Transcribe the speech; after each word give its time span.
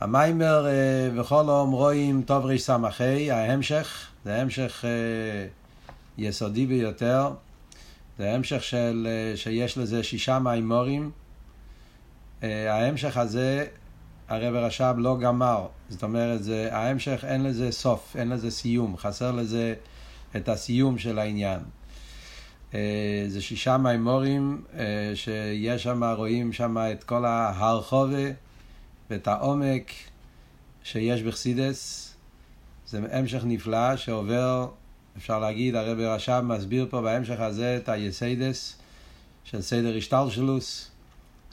המיימר 0.00 0.66
בכל 1.18 1.48
אום 1.48 1.72
רואים 1.72 2.22
טוב 2.22 2.46
רס"ה, 2.46 2.76
ההמשך, 3.30 4.08
זה 4.24 4.36
המשך 4.40 4.84
יסודי 6.18 6.66
ביותר, 6.66 7.30
זה 8.18 8.34
המשך 8.34 8.62
של, 8.62 9.08
שיש 9.34 9.78
לזה 9.78 10.02
שישה 10.02 10.38
מיימורים. 10.38 11.10
ההמשך 12.42 13.16
הזה, 13.16 13.66
הרב 14.28 14.54
רש"ב 14.54 14.94
לא 14.98 15.18
גמר, 15.18 15.66
זאת 15.88 16.02
אומרת, 16.02 16.42
זה, 16.42 16.68
ההמשך 16.72 17.24
אין 17.28 17.42
לזה 17.42 17.72
סוף, 17.72 18.16
אין 18.18 18.28
לזה 18.28 18.50
סיום, 18.50 18.96
חסר 18.96 19.32
לזה 19.32 19.74
את 20.36 20.48
הסיום 20.48 20.98
של 20.98 21.18
העניין. 21.18 21.60
זה 23.28 23.40
שישה 23.40 23.76
מימורים 23.76 24.62
שיש 25.14 25.82
שם, 25.82 26.04
רואים 26.04 26.52
שם 26.52 26.76
את 26.92 27.04
כל 27.04 27.24
ההרחבה 27.24 28.45
ואת 29.10 29.28
העומק 29.28 29.92
שיש 30.82 31.22
בחסידות. 31.22 32.12
זה 32.86 33.00
המשך 33.12 33.44
נפלא 33.44 33.96
שעובר, 33.96 34.68
אפשר 35.16 35.38
להגיד, 35.38 35.74
הרב 35.74 35.98
רש"ב 35.98 36.40
מסביר 36.40 36.86
פה 36.90 37.02
בהמשך 37.02 37.40
הזה 37.40 37.76
את 37.76 37.88
היסודות 37.88 38.78
של 39.44 39.62
סדר 39.62 39.96
השתלשלות, 39.96 40.90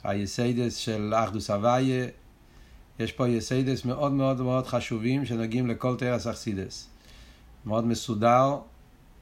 היסודות 0.04 0.76
של 0.76 1.12
אחדות 1.16 1.50
הבורא. 1.50 2.06
יש 2.98 3.12
פה 3.12 3.28
יסודות 3.28 3.84
מאוד 3.84 4.12
מאוד 4.12 4.40
מאוד 4.40 4.66
חשובים 4.66 5.24
שנוגעים 5.24 5.66
לכל 5.66 5.96
תורת 5.96 6.26
החסידות. 6.26 6.88
מאוד 7.66 7.86
מסודר, 7.86 8.58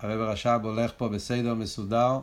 הרב 0.00 0.20
רש"ב 0.20 0.60
הולך 0.62 0.92
פה 0.96 1.08
בסדר 1.08 1.54
מסודר, 1.54 2.18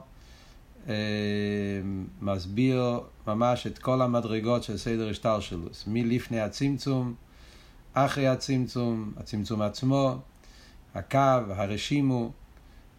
מסביר 2.22 3.00
ממש 3.36 3.68
את 3.68 3.78
כל 3.78 4.02
המדרגות 4.02 4.64
של 4.64 4.78
סדר 4.78 5.10
השטלשלוס, 5.10 5.84
מלפני 5.88 6.42
הצמצום, 6.42 7.14
אחרי 7.94 8.28
הצמצום, 8.28 9.14
הצמצום 9.18 9.62
עצמו, 9.62 10.18
הקו, 10.96 11.20
הרשימו, 11.50 12.32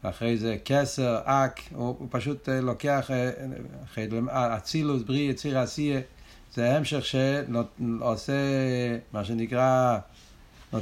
אחרי 0.03 0.39
זה 0.39 0.57
כסר, 0.65 1.19
אק, 1.25 1.61
הוא, 1.75 1.97
הוא 1.99 2.09
פשוט 2.11 2.49
לוקח, 2.49 3.11
אחרי 3.85 4.09
אצילוס, 4.29 5.03
בריא, 5.03 5.31
יציר 5.31 5.59
עשייה, 5.59 6.01
זה 6.55 6.77
המשך 6.77 7.05
שעושה, 7.05 8.33
מה 9.13 9.25
שנקרא, 9.25 9.99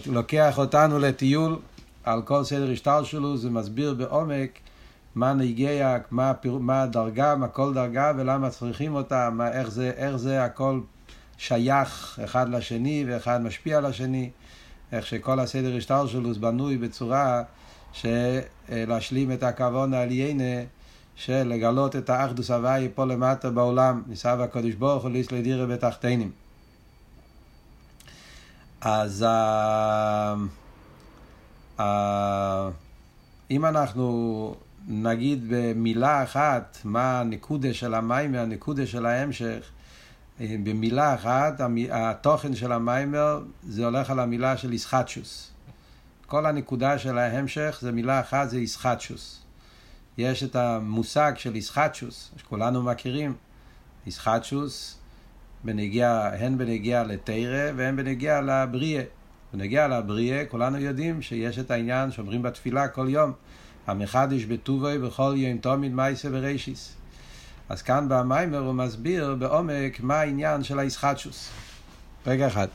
לוקח 0.07 0.59
אותנו 0.59 0.99
לטיול 0.99 1.59
על 2.05 2.23
כל 2.23 2.45
סדר 2.45 2.71
השטלשלוס, 2.71 3.41
זה 3.41 3.51
מסביר 3.51 3.95
בעומק 3.95 4.59
מה 5.19 5.33
נגיע, 5.33 5.97
מה, 6.11 6.33
מה 6.45 6.83
הדרגה, 6.83 7.37
מה 7.37 7.49
כל 7.49 7.75
דרגה 7.75 8.13
ולמה 8.17 8.51
צריכים 8.51 8.95
אותה, 8.95 9.31
מה, 9.31 9.53
איך, 9.53 9.71
זה, 9.71 9.91
איך 9.97 10.17
זה 10.17 10.45
הכל 10.45 10.81
שייך 11.39 12.19
אחד 12.25 12.49
לשני 12.49 13.05
ואחד 13.09 13.43
משפיע 13.43 13.79
על 13.79 13.87
השני, 13.87 14.31
איך 14.93 15.07
שכל 15.07 15.41
הסדר 15.41 15.77
השטלשלוס 15.77 16.37
בנוי 16.37 16.77
בצורה 16.77 17.43
שלהשלים 17.93 19.33
את 19.33 19.43
הכוון 19.43 19.95
העליינה 19.95 20.63
של 21.17 21.43
לגלות 21.49 21.97
את 21.97 22.11
האחדוס 22.11 22.51
הוואי 22.51 22.89
פה 22.95 23.05
למטה 23.05 23.51
בעולם, 23.51 24.03
ניסה 24.07 24.35
והקדוש 24.39 24.75
ברוך 24.75 25.03
הוא 25.03 25.11
ליס 25.11 25.33
לדירה 25.33 25.67
בתחתינים. 25.67 26.31
אז 28.81 29.27
uh, 29.29 30.39
uh, 31.79 31.83
אם 33.51 33.67
אנחנו 33.67 34.55
נגיד 34.91 35.45
במילה 35.49 36.23
אחת 36.23 36.79
מה 36.85 37.21
הנקודה 37.21 37.75
של 37.75 37.95
המיימר, 37.95 38.41
הנקודה 38.41 38.87
של 38.87 39.07
ההמשך, 39.07 39.71
במילה 40.41 41.15
אחת, 41.15 41.61
התוכן 41.91 42.55
של 42.55 42.73
המיימר 42.73 43.43
זה 43.63 43.85
הולך 43.85 44.11
על 44.11 44.19
המילה 44.19 44.57
של 44.57 44.73
איסחטשוס. 44.73 45.51
כל 46.27 46.47
הנקודה 46.47 46.99
של 46.99 47.19
ההמשך 47.19 47.79
זה 47.83 47.93
מילה 47.93 48.21
אחת, 48.21 48.51
זה 48.51 48.57
איסחטשוס. 48.57 49.43
יש 50.19 50.43
את 50.43 50.57
המושג 50.57 51.33
של 51.37 51.55
איסחטשוס, 51.55 52.31
שכולנו 52.37 52.83
מכירים, 52.83 53.35
איסחטשוס, 54.07 54.99
הן 55.65 56.59
בנגיע 56.59 57.03
לתרא 57.05 57.73
והן 57.77 57.97
בנגיע 57.97 58.41
לבריאה. 58.41 59.03
בנגיע 59.53 59.89
לבריאה, 59.89 60.45
כולנו 60.49 60.79
יודעים 60.79 61.23
שיש 61.23 61.59
את 61.59 61.71
העניין 61.71 62.11
שאומרים 62.11 62.43
בתפילה 62.43 62.89
כל 62.89 63.07
יום, 63.11 63.33
המחדש 63.89 64.45
בטובוי 64.45 64.99
בכל 64.99 65.35
יום 65.37 65.59
תמיד 65.59 65.93
מייסה 65.93 66.29
ורישיס. 66.33 66.93
אז 67.69 67.83
כאן 67.83 68.07
במיימר 68.09 68.59
הוא 68.59 68.75
מסביר 68.75 69.35
בעומק 69.39 70.01
מה 70.01 70.21
העניין 70.21 70.65
של 70.65 70.79
האיסחטשוס. 70.79 71.49
רגע 72.27 72.47
אחד. 72.47 72.69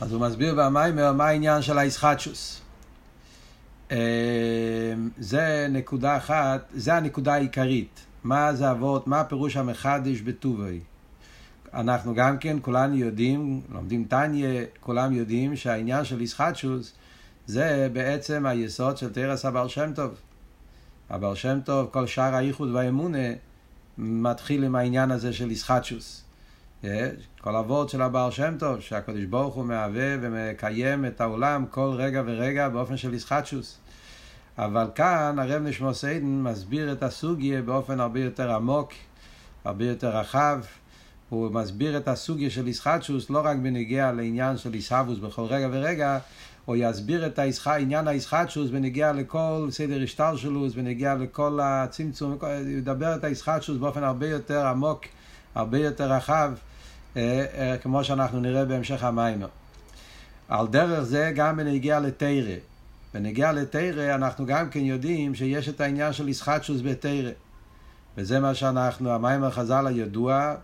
אז 0.00 0.12
הוא 0.12 0.20
מסביר 0.20 0.54
במיימר 0.54 1.12
מה 1.12 1.26
העניין 1.26 1.62
של 1.62 1.78
האיסחטשוס. 1.78 2.49
זה 5.18 5.66
נקודה 5.70 6.16
אחת, 6.16 6.68
זה 6.74 6.94
הנקודה 6.94 7.34
העיקרית. 7.34 8.00
מה 8.24 8.54
זה 8.54 8.70
אבות, 8.70 9.06
מה 9.06 9.24
פירוש 9.24 9.56
המחדש 9.56 10.20
בטובוי. 10.20 10.80
אנחנו 11.74 12.14
גם 12.14 12.38
כן, 12.38 12.56
כולנו 12.62 12.96
יודעים, 12.96 13.60
לומדים 13.72 14.04
טניה, 14.04 14.64
כולם 14.80 15.12
יודעים 15.12 15.56
שהעניין 15.56 16.04
של 16.04 16.20
איסחטשוס 16.20 16.92
זה 17.46 17.88
בעצם 17.92 18.46
היסוד 18.46 18.96
של 18.96 19.12
תרס 19.12 19.44
הבעל 19.44 19.68
שם 19.68 19.92
טוב. 19.94 20.14
הבעל 21.10 21.34
שם 21.34 21.58
טוב, 21.64 21.88
כל 21.92 22.06
שאר 22.06 22.34
האיחוד 22.34 22.70
והאמונה 22.70 23.28
מתחיל 23.98 24.64
עם 24.64 24.74
העניין 24.74 25.10
הזה 25.10 25.32
של 25.32 25.50
איסחטשוס. 25.50 26.22
כל 27.40 27.56
אבות 27.56 27.88
של 27.88 28.02
הבעל 28.02 28.30
שם 28.30 28.54
טוב, 28.58 28.80
שהקדוש 28.80 29.24
ברוך 29.24 29.54
הוא 29.54 29.64
מהווה 29.64 30.16
ומקיים 30.20 31.04
את 31.04 31.20
העולם 31.20 31.64
כל 31.70 31.90
רגע 31.96 32.22
ורגע 32.26 32.68
באופן 32.68 32.96
של 32.96 33.12
איסחטשוס. 33.12 33.78
אבל 34.58 34.86
כאן 34.94 35.38
הרב 35.38 35.62
נשמע 35.62 35.94
סיידן 35.94 36.42
מסביר 36.42 36.92
את 36.92 37.02
הסוגיה 37.02 37.62
באופן 37.62 38.00
הרבה 38.00 38.20
יותר 38.20 38.54
עמוק, 38.54 38.92
הרבה 39.64 39.84
יותר 39.84 40.16
רחב. 40.16 40.60
הוא 41.28 41.50
מסביר 41.50 41.96
את 41.96 42.08
הסוגיה 42.08 42.50
של 42.50 42.66
איסחטשוס 42.66 43.30
לא 43.30 43.40
רק 43.44 43.56
בנגיע 43.56 44.12
לעניין 44.12 44.56
של 44.56 44.74
איסהבוס 44.74 45.18
בכל 45.18 45.44
רגע 45.44 45.68
ורגע, 45.72 46.18
הוא 46.64 46.76
יסביר 46.78 47.26
את 47.26 47.38
העניין 47.66 48.08
האיסחטשוס 48.08 48.70
בנגיע 48.70 49.12
לכל 49.12 49.68
סדר 49.70 50.02
השטלשלוס, 50.02 50.74
בנגיע 50.74 51.14
לכל 51.14 51.58
הצמצום, 51.62 52.36
הוא 52.40 52.48
ידבר 52.78 53.14
את 53.14 53.24
האיסחטשוס 53.24 53.76
באופן 53.76 54.04
הרבה 54.04 54.28
יותר 54.28 54.66
עמוק, 54.66 55.04
הרבה 55.54 55.78
יותר 55.78 56.12
רחב, 56.12 56.52
כמו 57.82 58.04
שאנחנו 58.04 58.40
נראה 58.40 58.64
בהמשך 58.64 59.04
המיימר. 59.04 59.48
על 60.48 60.66
דרך 60.66 61.00
זה 61.00 61.32
גם 61.34 61.56
בנגיע 61.56 62.00
לתרא. 62.00 62.54
בנגיע 63.14 63.52
לתרא 63.52 64.14
אנחנו 64.14 64.46
גם 64.46 64.70
כן 64.70 64.80
יודעים 64.80 65.34
שיש 65.34 65.68
את 65.68 65.80
העניין 65.80 66.12
של 66.12 66.28
איסחטשוס 66.28 66.80
בתרא. 66.84 67.30
וזה 68.16 68.40
מה 68.40 68.54
שאנחנו, 68.54 69.10
המיימר 69.10 69.50
חז"ל 69.50 69.86
הידוע, 69.86 70.54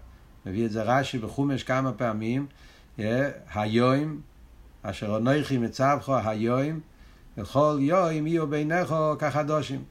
מביא 0.46 0.66
את 0.66 0.70
זה 0.70 0.82
רש"י 0.82 1.19
בחומש 1.19 1.62
כמה 1.62 1.92
פעמים, 1.92 2.46
היום, 3.54 4.20
אשר 4.82 5.16
אנוכי 5.16 5.58
מצווך 5.58 6.08
היום, 6.08 6.80
וכל 7.38 7.78
יום 7.80 8.26
יהיו 8.26 8.46
בינךו 8.46 9.14
כחדושים. 9.19 9.84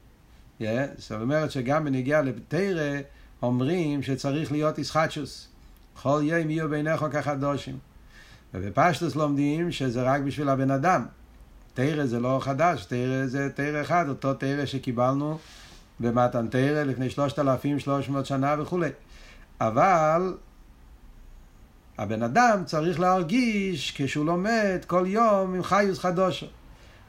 זאת 0.98 1.12
אומרת 1.20 1.50
שגם 1.50 1.84
בנגיע 1.84 2.22
לתרא 2.22 3.00
אומרים 3.46 4.02
שצריך 4.02 4.52
להיות 4.52 4.78
איסחטשוס. 4.78 5.48
כל 6.02 6.20
יום 6.22 6.50
יהיו 6.50 6.68
בינךו 6.68 7.06
כחדושים. 7.10 7.78
ובפשטוס 8.54 9.16
לומדים 9.16 9.72
שזה 9.72 10.02
רק 10.02 10.20
בשביל 10.20 10.48
הבן 10.48 10.70
אדם. 10.70 11.06
תרא 11.74 12.06
זה 12.06 12.20
לא 12.20 12.38
חדש, 12.42 12.84
תרא 12.84 13.26
זה 13.26 13.48
תרא 13.54 13.82
אחד, 13.82 14.08
אותו 14.08 14.34
תרא 14.34 14.66
שקיבלנו 14.66 15.38
במתן 16.00 16.48
תרא 16.48 16.82
לפני 16.82 17.10
3,300 17.10 18.26
שנה 18.26 18.54
וכולי. 18.58 18.90
אבל 19.60 20.34
הבן 21.98 22.22
אדם 22.22 22.62
צריך 22.64 23.00
להרגיש 23.00 23.92
כשהוא 23.96 24.26
לומד 24.26 24.84
כל 24.86 25.04
יום 25.06 25.54
עם 25.54 25.62
חיוס 25.62 25.98
חדושו. 25.98 26.46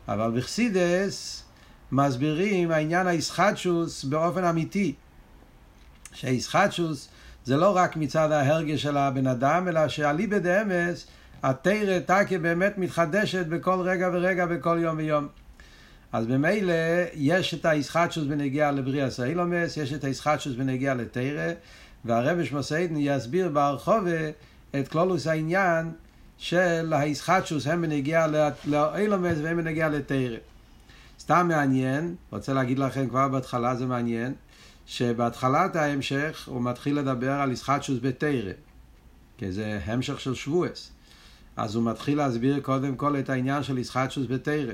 אבל 0.07 0.39
בחסידס 0.39 1.43
מסבירים 1.91 2.71
העניין 2.71 3.07
האיסחטשוס 3.07 4.03
באופן 4.03 4.43
אמיתי. 4.43 4.93
שהאיסחטשוס 6.19 7.09
זה 7.45 7.57
לא 7.57 7.77
רק 7.77 7.97
מצד 7.97 8.31
ההרגש 8.31 8.81
של 8.81 8.97
הבן 8.97 9.27
אדם, 9.27 9.67
אלא 9.67 9.87
שאליבא 9.87 10.37
דאמס, 10.37 11.07
התרא 11.43 11.99
תקה 11.99 12.37
באמת 12.41 12.77
מתחדשת 12.77 13.45
בכל 13.45 13.79
רגע 13.81 14.09
ורגע, 14.13 14.45
בכל 14.45 14.77
יום 14.81 14.97
ויום. 14.97 15.27
אז 16.13 16.25
במילא 16.25 16.73
יש 17.13 17.53
את 17.53 17.65
האיסחטשוס 17.65 18.23
בנגיע 18.23 18.71
לבריאה 18.71 19.09
סיילומס, 19.09 19.77
יש 19.77 19.93
את 19.93 20.03
האיסחטשוס 20.03 20.55
בנגיע 20.55 20.93
לתרא, 20.93 21.53
והרבש 22.05 22.51
מסעידן 22.51 22.95
יסביר 22.97 23.49
בהרחובה 23.49 24.29
את 24.79 24.87
כלולוס 24.87 25.27
העניין 25.27 25.91
של 26.37 26.93
הישחטשוס, 26.93 27.67
הם 27.67 27.81
בנגיע 27.81 28.27
לאילומס 28.65 29.37
והם 29.43 29.57
בנגיע 29.57 29.89
לתרא. 29.89 30.37
סתם 31.19 31.47
מעניין, 31.47 32.15
רוצה 32.31 32.53
להגיד 32.53 32.79
לכם 32.79 33.09
כבר 33.09 33.27
בהתחלה, 33.27 33.75
זה 33.75 33.85
מעניין, 33.85 34.33
שבהתחלת 34.87 35.75
ההמשך 35.75 36.47
הוא 36.47 36.61
מתחיל 36.61 36.99
לדבר 36.99 37.31
על 37.31 37.51
ישחטשוס 37.51 37.97
בתרא, 38.01 38.51
כי 39.37 39.51
זה 39.51 39.79
המשך 39.85 40.19
של 40.19 40.35
שבועס. 40.35 40.91
אז 41.57 41.75
הוא 41.75 41.83
מתחיל 41.83 42.17
להסביר 42.17 42.59
קודם 42.59 42.95
כל 42.95 43.19
את 43.19 43.29
העניין 43.29 43.63
של 43.63 43.77
ישחטשוס 43.77 44.25
בתרא. 44.29 44.73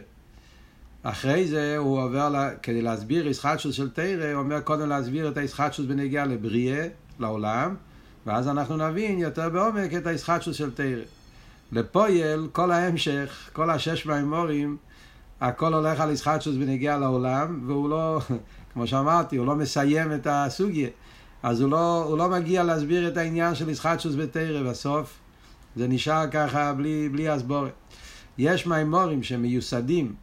אחרי 1.04 1.48
זה 1.48 1.77
הוא 1.77 2.04
עובר, 2.04 2.30
לה, 2.30 2.56
כדי 2.56 2.81
להסביר 2.81 3.27
ישחטשוס 3.27 3.75
של 3.75 3.89
תרא, 3.89 4.31
הוא 4.31 4.39
אומר 4.39 4.62
קודם 4.62 4.89
להסביר 4.89 5.27
את 5.27 5.38
הישחטשוס 5.38 5.86
בנגיעה 5.86 6.25
לבריאה, 6.25 6.88
לעולם, 7.19 7.75
ואז 8.25 8.48
אנחנו 8.48 8.77
נבין 8.77 9.19
יותר 9.19 9.50
בעומק 9.50 9.94
את 9.94 10.07
הישחטשוס 10.07 10.56
של 10.56 10.71
תרא. 10.71 11.04
לפויל, 11.71 12.48
כל 12.51 12.71
ההמשך, 12.71 13.50
כל 13.54 13.69
השש 13.69 14.06
מימורים, 14.06 14.77
הכל 15.42 15.74
הולך 15.74 16.00
על 16.00 16.12
ישחטשוס 16.12 16.56
בנגיעה 16.56 16.98
לעולם, 16.98 17.63
והוא 17.68 17.89
לא, 17.89 18.21
כמו 18.73 18.87
שאמרתי, 18.87 19.35
הוא 19.35 19.47
לא 19.47 19.55
מסיים 19.55 20.13
את 20.13 20.27
הסוגיה. 20.29 20.89
אז 21.43 21.61
הוא 21.61 21.71
לא, 21.71 22.03
הוא 22.03 22.17
לא 22.17 22.29
מגיע 22.29 22.63
להסביר 22.63 23.07
את 23.07 23.17
העניין 23.17 23.55
של 23.55 23.69
ישחטשוס 23.69 24.15
בתרא 24.15 24.63
בסוף. 24.63 25.19
זה 25.75 25.87
נשאר 25.87 26.27
ככה 26.31 26.73
בלי, 26.73 27.09
בלי 27.09 27.29
הסבורת. 27.29 27.71
יש 28.37 28.67
מימורים 28.67 29.23
שמיוסדים, 29.23 30.13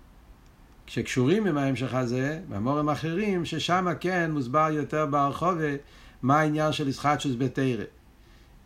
שקשורים 0.87 1.47
עם 1.47 1.58
ההמשך 1.58 1.94
הזה, 1.94 2.41
מימורים 2.49 2.88
אחרים, 2.88 3.44
ששם 3.44 3.87
כן 4.00 4.31
מוסבר 4.31 4.69
יותר 4.73 5.06
ברחובה 5.06 5.75
מה 6.23 6.41
העניין 6.41 6.73
של 6.73 6.88
ישחטשוס 6.88 7.32
בתרא. 7.38 7.85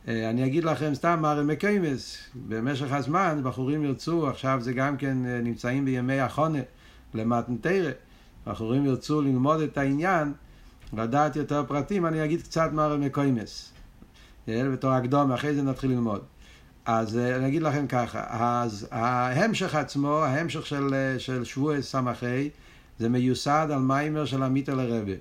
אה, 0.08 0.30
אני 0.30 0.46
אגיד 0.46 0.64
לכם 0.64 0.94
סתם 0.94 1.18
מה 1.22 1.32
רמקיימס, 1.32 2.18
במשך 2.48 2.92
הזמן 2.92 3.40
בחורים 3.42 3.84
ירצו, 3.84 4.28
עכשיו 4.28 4.58
זה 4.60 4.72
גם 4.72 4.96
כן 4.96 5.26
אה, 5.26 5.40
נמצאים 5.42 5.84
בימי 5.84 6.20
החונה 6.20 6.58
למתן 7.14 7.56
תרא, 7.56 7.90
בחורים 8.46 8.86
ירצו 8.86 9.22
ללמוד 9.22 9.60
את 9.60 9.78
העניין, 9.78 10.32
לדעת 10.92 11.36
יותר 11.36 11.64
פרטים, 11.68 12.06
אני 12.06 12.24
אגיד 12.24 12.42
קצת 12.42 12.70
מה 12.72 12.86
רמקיימס. 12.86 13.72
אה, 14.48 14.70
בתור 14.72 14.90
הקדום, 14.90 15.32
אחרי 15.32 15.54
זה 15.54 15.62
נתחיל 15.62 15.90
ללמוד. 15.90 16.20
אז 16.84 17.18
אני 17.18 17.48
אגיד 17.48 17.62
לכם 17.62 17.86
ככה, 17.86 18.24
אז 18.30 18.88
ההמשך 18.90 19.74
עצמו, 19.74 20.18
ההמשך 20.18 20.66
של, 20.66 20.94
של 21.18 21.44
שבוע 21.44 21.82
סמכי, 21.82 22.50
זה 22.98 23.08
מיוסד 23.08 23.68
על 23.72 23.78
מיימר 23.78 24.24
של 24.24 24.42
עמית 24.42 24.68
לרבה. 24.68 25.12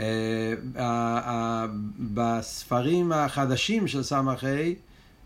אה, 0.00 1.66
בספרים 2.14 3.12
החדשים 3.12 3.88
של 3.88 4.02
סמ"ה 4.02 4.34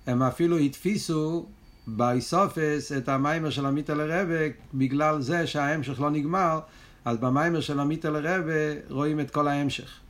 הם 0.07 0.23
אפילו 0.23 0.57
התפיסו 0.59 1.47
באיסופס 1.87 2.93
את 2.97 3.09
המיימר 3.09 3.51
של 3.51 3.67
עמית 3.67 3.91
לרבה 3.91 4.45
בגלל 4.75 5.21
זה 5.21 5.47
שההמשך 5.47 6.01
לא 6.01 6.11
נגמר 6.11 6.61
אז 7.05 7.19
במיימר 7.19 7.61
של 7.61 7.81
עמית 7.81 8.05
לרבה 8.05 8.81
רואים 8.91 9.21
את 9.21 9.31
כל 9.31 9.49
ההמשך. 9.49 10.01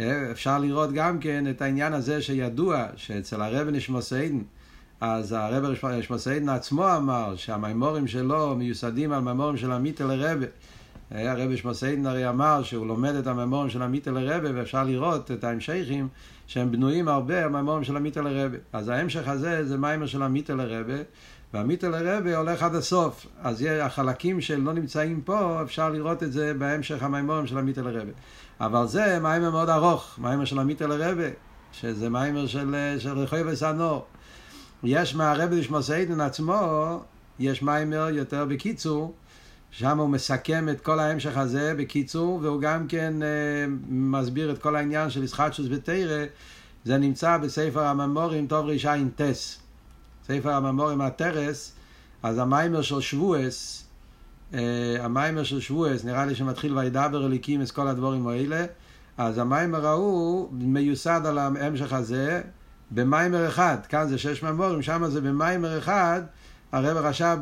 אה, 0.00 0.30
אפשר 0.30 0.58
לראות 0.58 0.92
גם 0.92 1.18
כן 1.18 1.50
את 1.50 1.62
העניין 1.62 1.92
הזה 1.92 2.22
שידוע 2.22 2.86
שאצל 2.96 3.42
הרב 3.42 3.68
נשמוסיידן 3.68 4.38
אז 5.00 5.32
הרב 5.32 5.64
נשמוסיידן 5.98 6.48
עצמו 6.48 6.96
אמר 6.96 7.36
שהמיימורים 7.36 8.06
שלו 8.06 8.56
מיוסדים 8.56 9.12
על 9.12 9.20
מיימורים 9.20 9.56
של 9.56 9.72
עמית 9.72 10.00
לרבה 10.00 10.46
הרבי 11.10 11.56
שמוסיידן 11.56 12.06
הרי 12.06 12.28
אמר 12.28 12.62
שהוא 12.62 12.86
לומד 12.86 13.14
את 13.14 13.26
הממורים 13.26 13.70
של 13.70 13.82
עמית 13.82 14.06
לרבה 14.06 14.48
ואפשר 14.54 14.84
לראות 14.84 15.30
את 15.30 15.44
ההמשכים 15.44 16.08
שהם 16.50 16.70
בנויים 16.72 17.08
הרבה 17.08 17.44
הממורים 17.44 17.84
של 17.84 17.96
עמית 17.96 18.16
לרבה. 18.16 18.56
אז 18.72 18.88
ההמשך 18.88 19.28
הזה 19.28 19.64
זה 19.64 19.78
מיימר 19.78 20.06
של 20.06 20.22
עמית 20.22 20.50
לרבה 20.50 21.02
ועמית 21.54 21.84
לרבה 21.84 22.36
הולך 22.36 22.62
עד 22.62 22.74
הסוף. 22.74 23.26
אז 23.42 23.62
החלקים 23.82 24.40
שלא 24.40 24.72
נמצאים 24.72 25.20
פה 25.20 25.62
אפשר 25.62 25.90
לראות 25.90 26.22
את 26.22 26.32
זה 26.32 26.54
בהמשך 26.54 27.02
המיימורים 27.02 27.46
של 27.46 27.58
עמית 27.58 27.78
לרבה. 27.78 28.12
אבל 28.60 28.86
זה 28.86 29.18
מיימר 29.22 29.50
מאוד 29.50 29.68
ארוך, 29.68 30.18
מיימר 30.18 30.44
של 30.44 30.58
עמית 30.58 30.82
לרבה, 30.82 31.28
שזה 31.72 32.10
מיימר 32.10 32.46
של, 32.46 32.96
של 32.98 33.18
רחוב 33.18 33.40
וסנור. 33.46 34.04
יש 34.84 35.14
מהרבי 35.14 35.62
שמוסיידן 35.62 36.20
עצמו, 36.20 37.00
יש 37.38 37.62
מיימר 37.62 38.08
יותר 38.08 38.44
בקיצור, 38.44 39.14
שם 39.70 39.98
הוא 39.98 40.08
מסכם 40.08 40.68
את 40.68 40.80
כל 40.80 40.98
ההמשך 40.98 41.36
הזה 41.36 41.74
בקיצור, 41.78 42.38
והוא 42.42 42.60
גם 42.60 42.86
כן 42.88 43.22
אה, 43.22 43.28
מסביר 43.88 44.50
את 44.50 44.58
כל 44.58 44.76
העניין 44.76 45.10
של 45.10 45.24
ישחטשוס 45.24 45.66
בתרא, 45.70 46.24
זה 46.84 46.98
נמצא 46.98 47.36
בספר 47.36 47.84
הממורים 47.84 48.46
טוב 48.46 48.66
רע"ט. 48.66 49.20
ספר 50.26 50.52
הממורים 50.52 51.00
הטרס, 51.00 51.72
אז 52.22 52.38
המיימר 52.38 52.82
של 52.82 53.00
שבועס, 53.00 53.84
אה, 54.54 54.60
המיימר 55.00 55.44
של 55.44 55.60
שבועס, 55.60 56.04
נראה 56.04 56.26
לי 56.26 56.34
שמתחיל 56.34 56.78
וידבר 56.78 57.26
אליקים 57.26 57.62
את 57.62 57.70
כל 57.70 57.88
הדבורים 57.88 58.28
האלה, 58.28 58.64
אז 59.18 59.38
המיימר 59.38 59.86
ההוא 59.86 60.48
מיוסד 60.52 61.20
על 61.24 61.38
ההמשך 61.38 61.92
הזה 61.92 62.42
במיימר 62.90 63.48
אחד, 63.48 63.76
כאן 63.88 64.08
זה 64.08 64.18
שש 64.18 64.42
ממורים, 64.42 64.82
שם 64.82 65.04
זה 65.08 65.20
במיימר 65.20 65.78
אחד, 65.78 66.22
הרב 66.72 66.96
רש"ב 66.96 67.38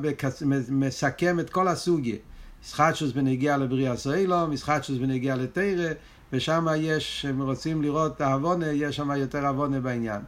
מסכם 0.70 1.40
את 1.40 1.50
כל 1.50 1.68
הסוגיה. 1.68 2.16
ישחטשוס 2.64 3.12
בנגיע 3.12 3.56
לבריאה 3.56 3.96
סוילו, 3.96 4.52
ישחטשוס 4.52 4.98
בנגיע 4.98 5.36
לתרא, 5.36 5.88
ושם 6.32 6.66
יש, 6.76 7.26
אם 7.30 7.42
רוצים 7.42 7.82
לראות 7.82 8.20
העוונה, 8.20 8.66
יש 8.66 8.96
שם 8.96 9.10
יותר 9.10 9.46
עוונה 9.46 9.80
בעניין. 9.80 10.20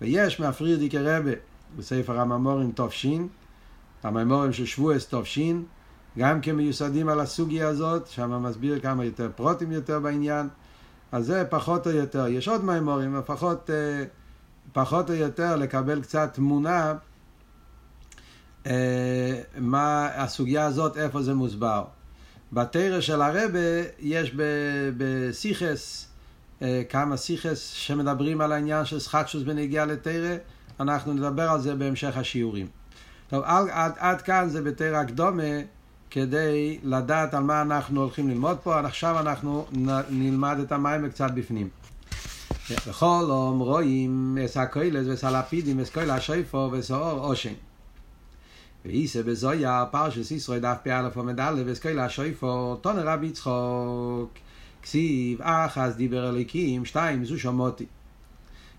ויש 0.00 0.40
מהפרידיקי 0.40 0.98
רבה 0.98 1.30
בספר 1.76 2.20
הממורים 2.20 2.72
תופשין, 2.72 3.28
הממורים 4.02 4.52
של 4.52 4.66
שבועס 4.66 5.06
תופשין, 5.06 5.64
גם 6.18 6.40
כן 6.40 6.56
מיוסדים 6.56 7.08
על 7.08 7.20
הסוגיה 7.20 7.68
הזאת, 7.68 8.06
שם 8.06 8.42
מסביר 8.42 8.80
כמה 8.80 9.04
יותר 9.04 9.30
פרוטים 9.36 9.72
יותר 9.72 10.00
בעניין. 10.00 10.48
אז 11.12 11.26
זה 11.26 11.44
פחות 11.50 11.86
או 11.86 11.92
יותר. 11.92 12.26
יש 12.28 12.48
עוד 12.48 12.64
מימורים, 12.64 13.16
פחות, 13.26 13.70
אה, 13.70 14.04
פחות 14.72 15.10
או 15.10 15.14
יותר 15.14 15.56
לקבל 15.56 16.02
קצת 16.02 16.34
תמונה 16.34 16.94
מה 19.58 20.08
הסוגיה 20.14 20.64
הזאת, 20.64 20.96
איפה 20.96 21.22
זה 21.22 21.34
מוסבר. 21.34 21.84
בתרא 22.52 23.00
של 23.00 23.22
הרבה 23.22 23.58
יש 23.98 24.32
בסיכס 24.96 26.08
אה, 26.62 26.82
כמה 26.88 27.16
סיכס 27.16 27.72
שמדברים 27.72 28.40
על 28.40 28.52
העניין 28.52 28.84
של 28.84 29.00
סחטשוס 29.00 29.42
בנגיעה 29.42 29.86
לתרא, 29.86 30.36
אנחנו 30.80 31.12
נדבר 31.12 31.50
על 31.50 31.60
זה 31.60 31.74
בהמשך 31.74 32.16
השיעורים. 32.16 32.66
טוב, 33.28 33.42
עד, 33.44 33.66
עד, 33.70 33.92
עד 33.98 34.22
כאן 34.22 34.48
זה 34.48 34.62
בתרא 34.62 34.96
הקדומה 34.96 35.42
כדי 36.10 36.78
לדעת 36.82 37.34
על 37.34 37.42
מה 37.42 37.62
אנחנו 37.62 38.00
הולכים 38.00 38.28
ללמוד 38.28 38.56
פה, 38.62 38.80
עכשיו 38.80 39.20
אנחנו 39.20 39.66
נלמד 40.10 40.56
את 40.62 40.72
המים 40.72 41.10
קצת 41.10 41.30
בפנים. 41.34 41.68
בכל 42.88 43.24
אום 43.28 43.60
רואים 43.60 44.38
אס 44.44 44.56
הקוילס 44.56 45.06
וסלפידים 45.08 45.80
אס 45.80 45.90
השויפו 45.96 46.68
וסאור 46.72 47.24
אושן. 47.24 47.52
ואיסה 48.84 49.22
בזויה 49.22 49.84
פרשס 49.90 50.30
ישראל 50.30 50.60
דף 50.60 50.76
פ"א 50.82 51.08
עמד 51.16 51.40
א' 51.40 51.62
וסקייל 51.66 51.98
השויפו 51.98 52.76
תונה 52.76 53.02
רבי 53.14 53.26
יצחוק 53.26 54.30
כסיב 54.82 55.42
אחז 55.42 55.96
דיבר 55.96 56.28
אליקים 56.28 56.84
שתיים 56.84 57.24
זו 57.24 57.38
שמותי 57.38 57.86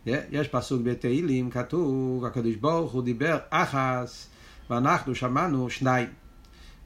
יש 0.06 0.48
פסוק 0.48 0.82
בתהילים 0.84 1.50
כתוב 1.50 2.26
הקדוש 2.26 2.56
ברוך 2.56 2.92
הוא 2.92 3.04
דיבר 3.04 3.38
אחס 3.50 4.28
ואנחנו 4.70 5.16
שמענו 5.16 5.70
שניים 5.70 6.10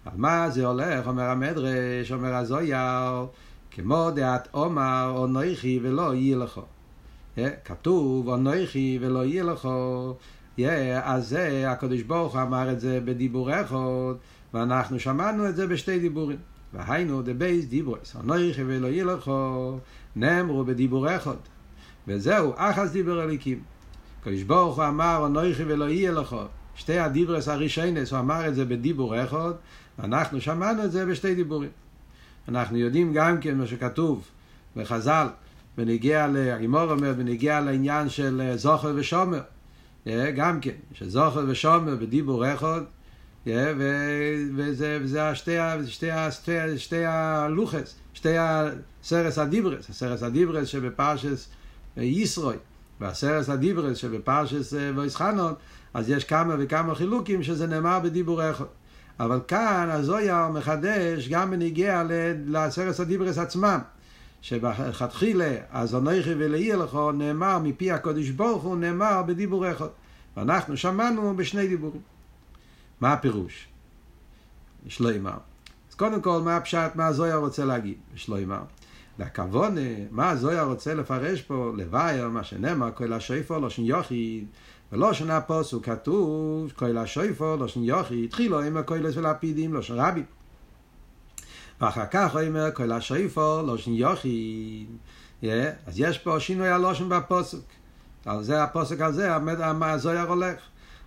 על 0.05 0.13
מה 0.15 0.49
זה 0.49 0.65
הולך 0.65 1.07
אומר 1.07 1.23
המדרש 1.23 2.11
אומר 2.11 2.35
הזויה 2.35 3.13
כמו 3.71 4.11
דעת 4.15 4.47
עומר 4.51 5.13
או 5.15 5.27
נויכי 5.27 5.79
ולא 5.83 6.15
יהיה 6.15 6.38
לך 6.38 6.59
כתוב 7.65 8.27
או 8.29 8.38
ולא 9.01 9.25
יהיה 9.25 9.43
לך 9.43 9.67
אז 11.03 11.29
זה, 11.29 11.71
הקדוש 11.71 12.01
ברוך 12.01 12.33
הוא 12.33 12.41
אמר 12.41 12.71
את 12.71 12.79
זה 12.79 12.99
בדיבור 13.05 13.61
אחד, 13.61 14.13
ואנחנו 14.53 14.99
שמענו 14.99 15.49
את 15.49 15.55
זה 15.55 15.67
בשתי 15.67 15.99
דיבורים. 15.99 16.37
והיינו, 16.73 17.21
the 17.21 17.41
base 17.41 17.69
דיבורס, 17.69 18.15
הנויכי 18.15 18.63
ולא 18.67 18.87
ילכו, 18.87 19.77
נאמרו 20.15 20.65
בדיבור 20.65 21.15
אחד. 21.15 21.35
וזהו, 22.07 22.53
אחס 22.55 22.91
דיבר 22.91 23.23
אליקים. 23.23 23.59
הקדוש 24.21 24.43
ברוך 24.43 24.75
הוא 24.75 24.85
אמר, 24.85 25.27
ולא 25.67 25.89
יהיה 25.89 26.11
לך. 26.11 26.35
שתי 26.75 26.99
הדיברס 26.99 27.47
הראשונס, 27.47 28.11
הוא 28.11 28.19
אמר 28.19 28.47
את 28.47 28.55
זה 28.55 28.65
בדיבור 28.65 29.23
אחד, 29.23 29.51
ואנחנו 29.99 30.41
שמענו 30.41 30.83
את 30.83 30.91
זה 30.91 31.05
בשתי 31.05 31.35
דיבורים. 31.35 31.69
אנחנו 32.47 32.77
יודעים 32.77 33.13
גם 33.13 33.39
כן 33.39 33.57
מה 33.57 33.67
שכתוב 33.67 34.27
בחז"ל, 34.75 35.27
בנגיע, 35.77 36.27
הגימור 36.55 36.91
אומר, 36.91 37.13
בנגיע 37.13 37.59
לעניין 37.59 38.09
של 38.09 38.53
זוכר 38.55 38.93
ושומר. 38.95 39.41
גם 40.08 40.60
כן, 40.62 40.72
שזוכר 40.94 41.46
ושומר 41.48 41.96
בדיבור 41.96 42.53
אחד, 42.53 42.82
וזה, 43.46 45.00
וזה 45.01 45.36
שתי, 45.36 45.58
שתי, 45.88 46.10
שתי, 46.32 46.77
שתי 46.77 47.06
הלוחס, 47.06 47.96
שתי 48.13 48.36
הסרס 48.38 49.38
הדיברס, 49.38 49.89
הסרס 49.89 50.24
הדיברס 50.24 50.68
שבפרשס 50.68 51.50
ישרוי, 51.98 52.56
והסרס 53.00 53.50
הדיברס 53.50 53.98
שבפרשס 53.98 54.74
ויסחנון, 54.96 55.53
אז 55.94 56.10
יש 56.10 56.24
כמה 56.24 56.56
וכמה 56.60 56.96
חילוקים 56.96 57.44
שזה 57.44 57.68
נאמר 57.68 58.00
בדיבור 58.00 58.51
אחד. 58.51 58.65
אבל 59.20 59.39
כאן 59.48 59.89
הזויה 59.91 60.50
מחדש 60.53 61.29
גם 61.29 61.51
בניגיע 61.51 62.03
לעשרת 62.46 63.00
הדיברס 63.00 63.38
עצמם. 63.38 63.79
שבכתחילה, 64.41 65.55
אז 65.72 65.96
אנכי 65.96 66.34
ולאי 66.38 66.72
לכו 66.72 67.12
נאמר 67.12 67.60
מפי 67.60 67.91
הקודש 67.91 68.29
ברוך 68.29 68.63
הוא 68.63 68.77
נאמר 68.77 69.24
בדיבור 69.27 69.72
אחד. 69.72 69.88
ואנחנו 70.38 70.77
שמענו 70.77 71.36
בשני 71.36 71.67
דיבורים. 71.67 72.01
מה 73.01 73.13
הפירוש? 73.13 73.67
יש 74.86 75.00
לו 75.00 75.15
אמר. 75.15 75.38
אז 75.89 75.96
קודם 75.96 76.22
כל, 76.22 76.41
מה 76.41 76.58
הפשט, 76.58 76.96
מה 76.96 77.08
הזויה 77.08 77.36
רוצה 77.36 77.65
להגיד? 77.65 77.98
יש 78.15 78.29
לו 78.29 78.38
אמר. 78.38 78.62
מה 80.12 80.29
הזויה 80.29 80.63
רוצה 80.63 80.93
לפרש 80.93 81.41
פה, 81.41 81.72
לבייר, 81.77 82.29
מה 82.29 82.43
שנאמר, 82.43 82.91
כל 82.96 83.13
השויפו 83.13 83.60
לא 83.60 83.69
שן 83.69 83.84
יוחיד, 83.86 84.46
ולא 84.91 85.13
שנה 85.13 85.38
הפוסוק 85.38 85.86
כתוב, 85.86 86.72
כל 86.75 86.98
השויפו 86.98 87.55
לא 87.60 87.67
שן 87.67 87.84
יוחיד, 87.84 88.24
התחילו 88.24 88.62
עם 88.62 88.77
הכוילס 88.77 89.17
ולפידים, 89.17 89.74
לא 89.74 89.81
שן. 89.81 89.96
ואחר 91.81 92.05
כך 92.12 92.33
הוא 92.33 92.41
אומר, 92.41 92.71
כל 92.74 92.91
השויפו 92.91 93.62
לא 93.67 93.77
שן 93.77 93.93
יוחיד. 93.93 94.88
אז 95.43 96.00
יש 96.00 96.17
פה 96.17 96.39
שינוי 96.39 96.69
הלושן 96.69 97.09
בפוסק. 97.09 97.57
על 98.25 98.43
זה 98.43 98.63
הפוסק 98.63 99.01
הזה, 99.01 99.29
הזויר 99.81 100.27
הולך. 100.27 100.59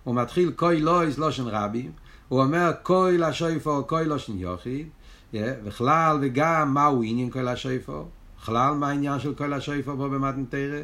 הוא 0.03 0.15
מתחיל 0.15 0.51
קוי 0.51 0.81
לויס 0.81 1.17
לושן 1.17 1.47
רבים, 1.47 1.91
הוא 2.29 2.41
אומר 2.41 2.71
קוי 2.83 3.17
לשויפו, 3.17 3.83
קוי 3.83 4.05
לושן 4.05 4.37
יוחיד, 4.37 4.87
וכלל 5.33 6.17
וגם 6.21 6.73
מהו 6.73 7.03
עניין 7.03 7.29
קוי 7.29 7.43
לשויפו, 7.43 8.05
בכלל 8.41 8.73
מה 8.73 8.89
העניין 8.89 9.19
של 9.19 9.33
קוי 9.33 9.47
לשויפו 9.47 9.97
פה 9.97 10.09
במתנתרא, 10.09 10.79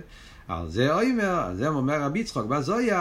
על 0.47 0.69
זה 0.69 0.93
אומר, 0.93 1.43
על 1.47 1.55
זה 1.55 1.67
אומר 1.67 2.01
רבי 2.01 2.19
יצחוק 2.19 2.45
בזויר, 2.45 2.97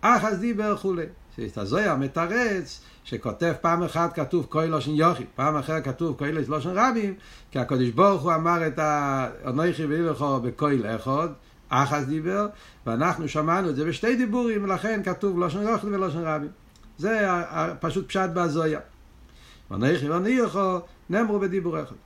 אחז 0.00 0.38
דיבר 0.38 0.74
וכולי. 0.74 1.06
את 1.40 1.58
הזויר 1.58 1.94
מתרץ, 1.94 2.80
שכותב 3.04 3.52
פעם 3.60 3.82
אחת 3.82 4.14
כתוב 4.14 4.46
קוי 4.46 4.68
לושן 4.68 4.90
יוחיד, 4.90 5.26
פעם 5.34 5.56
אחרת 5.56 5.84
כתוב 5.84 6.16
קוי 6.18 6.32
לושן 6.32 6.70
רבים, 6.74 7.14
כי 7.50 7.58
הקדוש 7.58 7.90
ברוך 7.90 8.22
הוא 8.22 8.34
אמר 8.34 8.66
את 8.66 8.78
האנוכי 8.78 9.86
ואילכו 9.86 10.40
בקוי 10.40 10.78
לאחוד, 10.78 11.32
אחז 11.68 12.06
דיבר, 12.06 12.46
ואנחנו 12.86 13.28
שמענו 13.28 13.70
את 13.70 13.76
זה 13.76 13.84
בשתי 13.84 14.16
דיבורים, 14.16 14.64
ולכן 14.64 15.00
כתוב 15.04 15.38
לושן 15.38 15.62
יוכל 15.62 15.94
ולושן 15.94 16.22
רבי. 16.24 16.46
זה 16.98 17.28
פשוט 17.80 18.08
פשט 18.08 18.30
בהזויה. 18.34 18.80
ונכי 19.70 20.10
וניחו 20.10 20.78
נאמרו 21.10 21.40
בדיבור 21.40 21.82
אחד. 21.82 21.96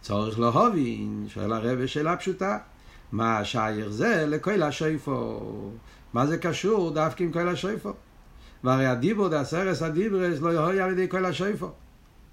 צורך 0.00 0.38
להובין, 0.38 1.26
שואל 1.28 1.52
הרב 1.52 1.86
שאלה 1.86 2.16
פשוטה, 2.16 2.58
מה 3.12 3.44
שייך 3.44 3.88
זה 3.88 4.24
לכל 4.28 4.62
השויפו? 4.62 5.40
מה 6.14 6.26
זה 6.26 6.38
קשור 6.38 6.90
דווקא 6.90 7.22
עם 7.22 7.32
כל 7.32 7.48
השויפו? 7.48 7.92
והרי 8.64 8.86
הדיבור 8.86 9.28
דעשרס 9.28 9.82
הדיברס 9.82 10.40
לא 10.40 10.72
יהיה 10.72 10.84
על 10.84 10.92
ידי 10.92 11.08
כל 11.08 11.24
השויפו. 11.24 11.70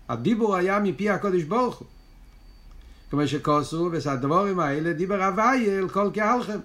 הדיבור 0.10 0.56
היה 0.56 0.80
מפי 0.80 1.10
הקודש 1.10 1.44
ברוך 1.44 1.78
הוא. 1.78 1.88
כמו 3.10 3.28
שכוסו, 3.28 3.90
וסדבורים 3.92 4.60
האלה 4.60 4.94
דיבר 4.94 5.24
הוויה 5.24 5.80
אל 5.80 5.90
כל 5.90 6.10
קהלכם. 6.14 6.60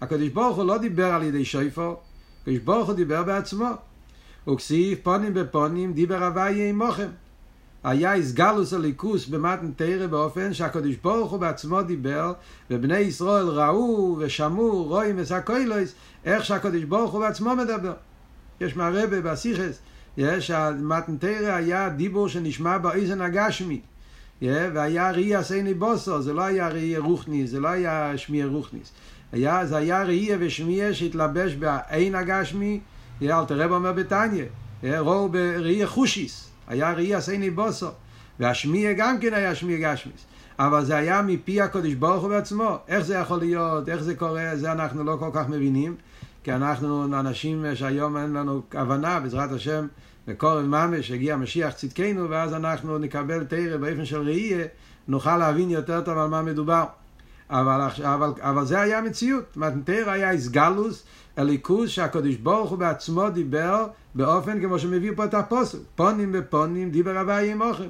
הקדוש 0.00 0.28
ברוך 0.28 0.56
הוא 0.56 0.64
לא 0.64 0.78
דיבר 0.78 1.06
על 1.14 1.22
ידי 1.22 1.44
שויפו, 1.44 1.96
הקדוש 2.42 2.58
ברוך 2.58 2.86
הוא 2.86 2.94
דיבר 2.94 3.22
בעצמו. 3.22 3.68
וכסיף 4.48 4.98
פונים 5.02 5.34
בפונים 5.34 5.92
דיבר 5.92 6.24
הוויה 6.24 6.68
עמוכם. 6.68 7.08
היה 7.84 8.14
איסגלוס 8.14 8.72
הליכוס 8.72 9.26
במתן 9.26 9.70
תרא 9.76 10.06
באופן 10.06 10.54
שהקדוש 10.54 10.96
ברוך 10.96 11.30
הוא 11.30 11.40
בעצמו 11.40 11.82
דיבר 11.82 12.32
ובני 12.70 12.98
ישראל 12.98 13.46
ראו 13.46 14.16
ושמעו 14.18 14.84
רואים 14.84 15.14
וסקוילויס 15.18 15.94
איך 16.24 16.44
שהקדוש 16.44 16.84
ברוך 16.84 17.12
הוא 17.12 17.20
בעצמו 17.20 17.56
מדבר. 17.56 17.92
יש 18.60 18.76
מהרבה 18.76 19.20
בסיכס, 19.20 19.78
יש 20.16 20.46
שהמתן 20.46 21.16
תרא 21.16 21.52
היה 21.52 21.88
דיבור 21.88 22.28
שנשמע 22.28 22.78
באיזן 22.78 23.20
הגשמי 23.20 23.80
והיה 24.42 25.10
ראי 25.10 25.44
סייני 25.44 25.74
בוסו, 25.74 26.22
זה 26.22 26.32
לא 26.32 26.42
היה 26.42 26.68
ראי 26.68 26.96
רוחניס, 26.96 27.50
זה 27.50 27.60
לא 27.60 27.68
היה 27.68 28.12
שמי 28.16 28.44
רוחניס. 28.44 28.92
היה, 29.32 29.66
זה 29.66 29.76
היה 29.76 30.02
ראי 30.02 30.30
ושמי 30.38 30.94
שהתלבש 30.94 31.54
בעין 31.54 32.14
הגשמי, 32.14 32.80
אל 33.22 33.44
תראה 33.44 33.66
אומר 33.66 33.92
בתניא, 33.92 34.44
ראו 34.82 35.28
בראי 35.28 35.86
חושיס, 35.86 36.50
היה 36.68 36.92
ראי 36.92 37.20
סייני 37.20 37.50
בוסו, 37.50 37.88
והשמי 38.40 38.94
גם 38.94 39.18
כן 39.18 39.34
היה 39.34 39.54
שמי 39.54 39.78
גשמיס. 39.78 40.24
אבל 40.58 40.84
זה 40.84 40.96
היה 40.96 41.22
מפי 41.22 41.60
הקודש 41.60 41.92
ברוך 41.94 42.22
הוא 42.22 42.30
בעצמו. 42.30 42.78
איך 42.88 43.00
זה 43.00 43.14
יכול 43.14 43.38
להיות, 43.38 43.88
איך 43.88 44.02
זה 44.02 44.14
קורה, 44.14 44.50
זה 44.54 44.72
אנחנו 44.72 45.04
לא 45.04 45.16
כל 45.20 45.30
כך 45.32 45.48
מבינים, 45.48 45.94
כי 46.44 46.52
אנחנו 46.52 47.04
אנשים 47.04 47.64
שהיום 47.74 48.16
אין 48.16 48.32
לנו 48.32 48.62
הבנה, 48.72 49.20
בעזרת 49.20 49.52
השם, 49.52 49.86
וקורן 50.28 50.66
ממש, 50.66 51.10
הגיע 51.10 51.36
משיח 51.36 51.74
צדקנו, 51.74 52.30
ואז 52.30 52.54
אנחנו 52.54 52.98
נקבל 52.98 53.44
תרא 53.44 53.76
באופן 53.76 54.04
של 54.04 54.22
ראייה, 54.22 54.66
נוכל 55.08 55.36
להבין 55.36 55.70
יותר 55.70 56.00
טוב 56.00 56.18
על 56.18 56.28
מה 56.28 56.42
מדובר. 56.42 56.84
אבל, 57.50 57.88
אבל, 58.02 58.32
אבל 58.40 58.64
זה 58.64 58.80
היה 58.80 58.98
המציאות. 58.98 59.56
מתנתר 59.56 60.10
היה 60.10 60.30
איסגלוס, 60.30 61.04
אליקוס, 61.38 61.90
שהקדוש 61.90 62.36
ברוך 62.36 62.70
הוא 62.70 62.78
בעצמו 62.78 63.30
דיבר 63.30 63.86
באופן 64.14 64.60
כמו 64.60 64.78
שמביא 64.78 65.12
פה 65.16 65.24
את 65.24 65.34
הפוסק. 65.34 65.78
פונים 65.94 66.32
בפונים 66.32 66.90
דיבר 66.90 67.18
הוואי 67.18 67.50
עם 67.50 67.62
אוכל. 67.62 67.88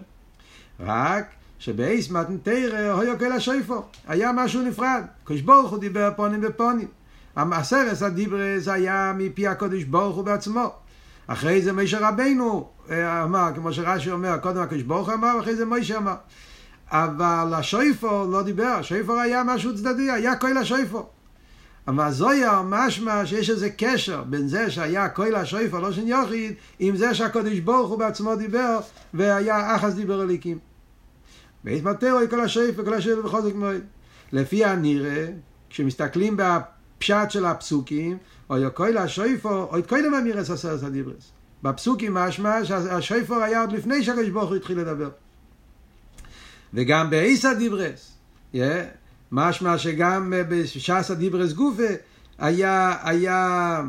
רק 0.80 1.26
שבאיס 1.58 2.10
מתנתר 2.10 2.70
היה 3.00 3.18
כל 3.18 3.32
השויפו. 3.32 3.82
היה 4.08 4.32
משהו 4.32 4.62
נפרד. 4.62 5.02
הקדוש 5.22 5.40
ברוך 5.40 5.70
הוא 5.70 5.78
דיבר 5.78 6.10
פונים 6.16 6.40
בפונים. 6.40 6.88
הסרס 7.36 8.02
הדיברס 8.02 8.68
היה 8.68 9.12
מפי 9.16 9.46
הקדוש 9.46 9.84
ברוך 9.84 10.16
הוא 10.16 10.24
בעצמו. 10.24 10.72
אחרי 11.26 11.62
זה 11.62 11.72
משה 11.72 12.08
רבנו 12.08 12.68
אה, 12.90 13.24
אמר, 13.24 13.50
כמו 13.54 13.72
שרש"י 13.72 14.10
אומר, 14.10 14.38
קודם 14.38 14.62
הקדוש 14.62 14.82
ברוך 14.82 15.08
אמר, 15.08 15.34
ואחרי 15.36 15.56
זה 15.56 15.64
משה 15.64 15.96
אמר. 15.96 16.14
אבל 16.90 17.54
השויפו 17.54 18.26
לא 18.32 18.42
דיבר, 18.42 18.64
השויפו 18.64 19.20
היה 19.20 19.44
משהו 19.44 19.76
צדדי, 19.76 20.10
היה 20.10 20.36
כל 20.36 20.56
השויפו. 20.56 21.06
אבל 21.88 22.10
זויה 22.10 22.62
משמע 22.64 23.26
שיש 23.26 23.50
איזה 23.50 23.70
קשר 23.70 24.22
בין 24.22 24.48
זה 24.48 24.70
שהיה 24.70 25.08
כל 25.08 25.34
השויפו, 25.34 25.78
לא 25.78 25.92
שן 25.92 26.08
יחיד, 26.08 26.54
עם 26.78 26.96
זה 26.96 27.14
שהקדוש 27.14 27.58
ברוך 27.58 27.90
הוא 27.90 27.98
בעצמו 27.98 28.36
דיבר, 28.36 28.78
והיה 29.14 29.76
אחס 29.76 29.94
דיבר 29.94 30.22
אליקים. 30.22 30.58
בית 31.64 31.84
מטרו 31.84 32.18
כל 32.30 32.40
השויפו, 32.40 32.84
כל 32.84 32.94
השויפו 32.94 33.22
בכל 33.22 33.42
זאת 33.42 33.54
מועד. 33.54 33.82
לפי 34.32 34.64
הנראה, 34.64 35.26
כשמסתכלים 35.70 36.36
בפשט 37.00 37.30
של 37.30 37.44
הפסוקים, 37.44 38.18
או 38.50 38.56
יוקוי 38.56 38.92
לשויפו, 38.92 39.48
או 39.48 39.78
את 39.78 39.88
קודם 39.88 40.14
אמירס 40.14 40.50
עשרת 40.50 40.82
הדיברס. 40.82 41.30
בפסוקים 41.62 42.14
משמע 42.14 42.64
שהשויפו 42.64 43.42
היה 43.42 43.60
עוד 43.60 43.72
לפני 43.72 44.04
שהקדוש 44.04 44.28
ברוך 44.28 44.48
הוא 44.48 44.56
התחיל 44.56 44.80
לדבר. 44.80 45.10
וגם 46.74 47.10
באיס 47.10 47.44
הדיברס, 47.44 48.12
yeah, 48.54 48.58
משמע 49.32 49.78
שגם 49.78 50.32
בש"ס 50.48 51.10
הדיברס 51.10 51.52
גופה 51.52 51.82
היה, 52.38 52.96
היה, 53.02 53.82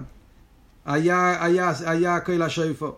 היה, 0.85 1.45
היה, 1.45 1.73
היה 1.85 2.19
כל 2.19 2.41
השויפו. 2.41 2.95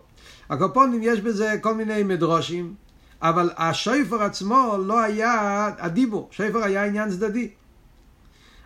הקופונים 0.50 1.00
יש 1.02 1.20
בזה 1.20 1.54
כל 1.60 1.74
מיני 1.74 2.02
מדרושים, 2.02 2.74
אבל 3.22 3.50
השויפר 3.56 4.22
עצמו 4.22 4.76
לא 4.86 5.00
היה 5.00 5.70
הדיבור, 5.78 6.28
שויפר 6.30 6.64
היה 6.64 6.84
עניין 6.84 7.10
צדדי. 7.10 7.50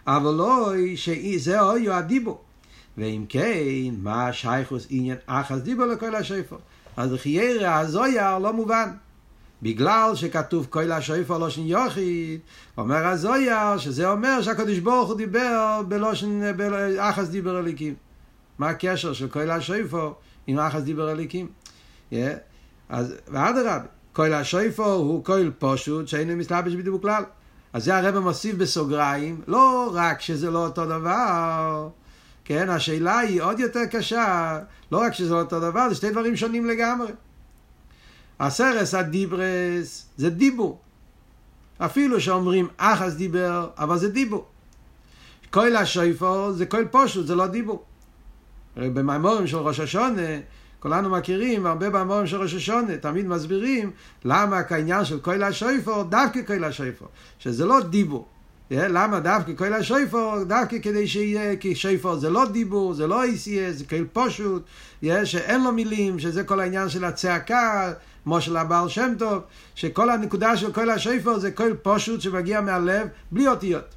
אבל 0.08 0.34
לא 0.34 0.72
שזה 0.96 1.60
אוי 1.60 1.90
הדיבור. 1.90 2.40
ואם 2.98 3.24
כן, 3.28 3.94
מה 4.02 4.32
שייכוס 4.32 4.86
עניין 4.90 5.16
אחס 5.26 5.58
דיבר 5.58 5.86
לכל 5.86 6.14
השפר? 6.14 6.56
אז 6.96 7.14
חיירה 7.16 7.78
הזויר 7.78 8.38
לא 8.38 8.52
מובן. 8.52 8.90
בגלל 9.62 10.10
שכתוב 10.14 10.66
כל 10.70 10.92
השפר 10.92 11.38
לא 11.38 11.50
שן 11.50 11.66
יוחיד, 11.66 12.40
אומר 12.78 13.06
הזויר 13.06 13.78
שזה 13.78 14.10
אומר 14.10 14.42
שהקדוש 14.42 14.78
ברוך 14.78 15.08
הוא 15.08 15.16
דיבר 15.16 15.82
בלושן, 15.88 16.40
אחס 16.98 17.28
דיבר 17.28 17.58
אליקים. 17.58 17.94
מה 18.58 18.68
הקשר 18.68 19.12
של 19.12 19.28
כל 19.28 19.50
השפר 19.50 20.12
עם 20.46 20.58
אחס 20.58 20.82
דיבר 20.82 21.12
אליקים? 21.12 21.48
Yeah. 22.12 22.14
אז, 22.88 23.14
ואדרבה, 23.28 23.78
כל 24.12 24.32
השפר 24.32 24.92
הוא 24.92 25.24
כל 25.24 25.50
פשוט 25.58 26.08
שאינו 26.08 26.36
מסתלבש 26.36 26.74
בדיוק 26.74 27.02
כלל. 27.02 27.22
אז 27.72 27.84
זה 27.84 27.96
הרב 27.96 28.18
מוסיף 28.18 28.56
בסוגריים, 28.56 29.40
לא 29.46 29.90
רק 29.94 30.20
שזה 30.20 30.50
לא 30.50 30.66
אותו 30.66 30.86
דבר, 30.86 31.88
כן, 32.44 32.70
השאלה 32.70 33.18
היא 33.18 33.42
עוד 33.42 33.60
יותר 33.60 33.86
קשה, 33.90 34.58
לא 34.92 34.98
רק 34.98 35.14
שזה 35.14 35.34
לא 35.34 35.40
אותו 35.40 35.60
דבר, 35.60 35.88
זה 35.88 35.94
שתי 35.94 36.10
דברים 36.10 36.36
שונים 36.36 36.66
לגמרי. 36.66 37.12
הסרס 38.40 38.94
הדיברס 38.94 40.06
זה 40.16 40.30
דיבור. 40.30 40.78
אפילו 41.78 42.20
שאומרים 42.20 42.68
אחס 42.76 43.12
דיבר, 43.12 43.68
אבל 43.78 43.98
זה 43.98 44.08
דיבור. 44.08 44.46
כל 45.50 45.76
השויפו 45.76 46.52
זה 46.52 46.66
כל 46.66 46.84
פושוט, 46.90 47.26
זה 47.26 47.34
לא 47.34 47.46
דיבור. 47.46 47.84
במימורים 48.76 49.46
של 49.46 49.56
ראש 49.56 49.80
השונה, 49.80 50.22
כולנו 50.80 51.10
מכירים, 51.10 51.66
הרבה 51.66 51.90
במימורים 51.90 52.26
של 52.26 52.36
ראש 52.36 52.54
השונה, 52.54 52.96
תמיד 52.96 53.26
מסבירים 53.26 53.90
למה 54.24 54.62
כעניין 54.62 55.04
של 55.04 55.20
כל 55.20 55.42
השויפו, 55.42 56.02
דווקא 56.04 56.42
כל 56.42 56.64
השויפו, 56.64 57.06
שזה 57.38 57.66
לא 57.66 57.80
דיבור. 57.80 58.28
למה 58.70 59.20
דווקא 59.20 59.52
כל 59.56 59.72
השויפור? 59.72 60.44
דווקא 60.44 60.76
כדי 60.82 61.06
שיהיה, 61.06 61.56
כי 61.56 61.74
שויפור 61.74 62.16
זה 62.16 62.30
לא 62.30 62.48
דיבור, 62.48 62.94
זה 62.94 63.06
לא 63.06 63.22
איסיה, 63.22 63.72
זה 63.72 63.84
כל 63.84 64.04
פשוט, 64.12 64.62
שאין 65.24 65.64
לו 65.64 65.72
מילים, 65.72 66.18
שזה 66.18 66.44
כל 66.44 66.60
העניין 66.60 66.88
של 66.88 67.04
הצעקה, 67.04 67.92
כמו 68.24 68.40
של 68.40 68.56
הבעל 68.56 68.88
שם 68.88 69.14
טוב, 69.18 69.42
שכל 69.74 70.10
הנקודה 70.10 70.56
של 70.56 70.72
כל 70.72 70.90
השויפור 70.90 71.38
זה 71.38 71.50
כל 71.50 71.72
פשוט 71.82 72.20
שמגיע 72.20 72.60
מהלב, 72.60 73.08
בלי 73.32 73.48
אותיות. 73.48 73.94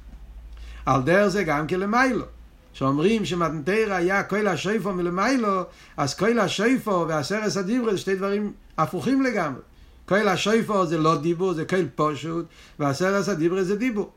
על 0.86 1.02
דרך 1.02 1.28
זה 1.28 1.44
גם 1.44 1.66
כלמיילו. 1.66 2.24
שאומרים 2.72 3.24
שמתנתרא 3.24 3.94
היה 3.94 4.22
כל 4.22 4.46
השויפור 4.46 4.92
מלמיילו, 4.92 5.62
אז 5.96 6.14
כל 6.14 6.38
השויפור 6.38 7.04
והסרס 7.08 7.56
הדיבר 7.56 7.90
זה 7.90 7.98
שתי 7.98 8.14
דברים 8.14 8.52
הפוכים 8.78 9.22
לגמרי. 9.22 9.60
כל 10.06 10.28
השויפור 10.28 10.84
זה 10.84 10.98
לא 10.98 11.16
דיבור, 11.16 11.52
זה 11.52 11.64
כל 11.64 11.86
פשוט, 11.94 12.46
והסרס 12.78 13.28
הדיבר 13.28 13.62
זה 13.62 13.76
דיבור. 13.76 14.10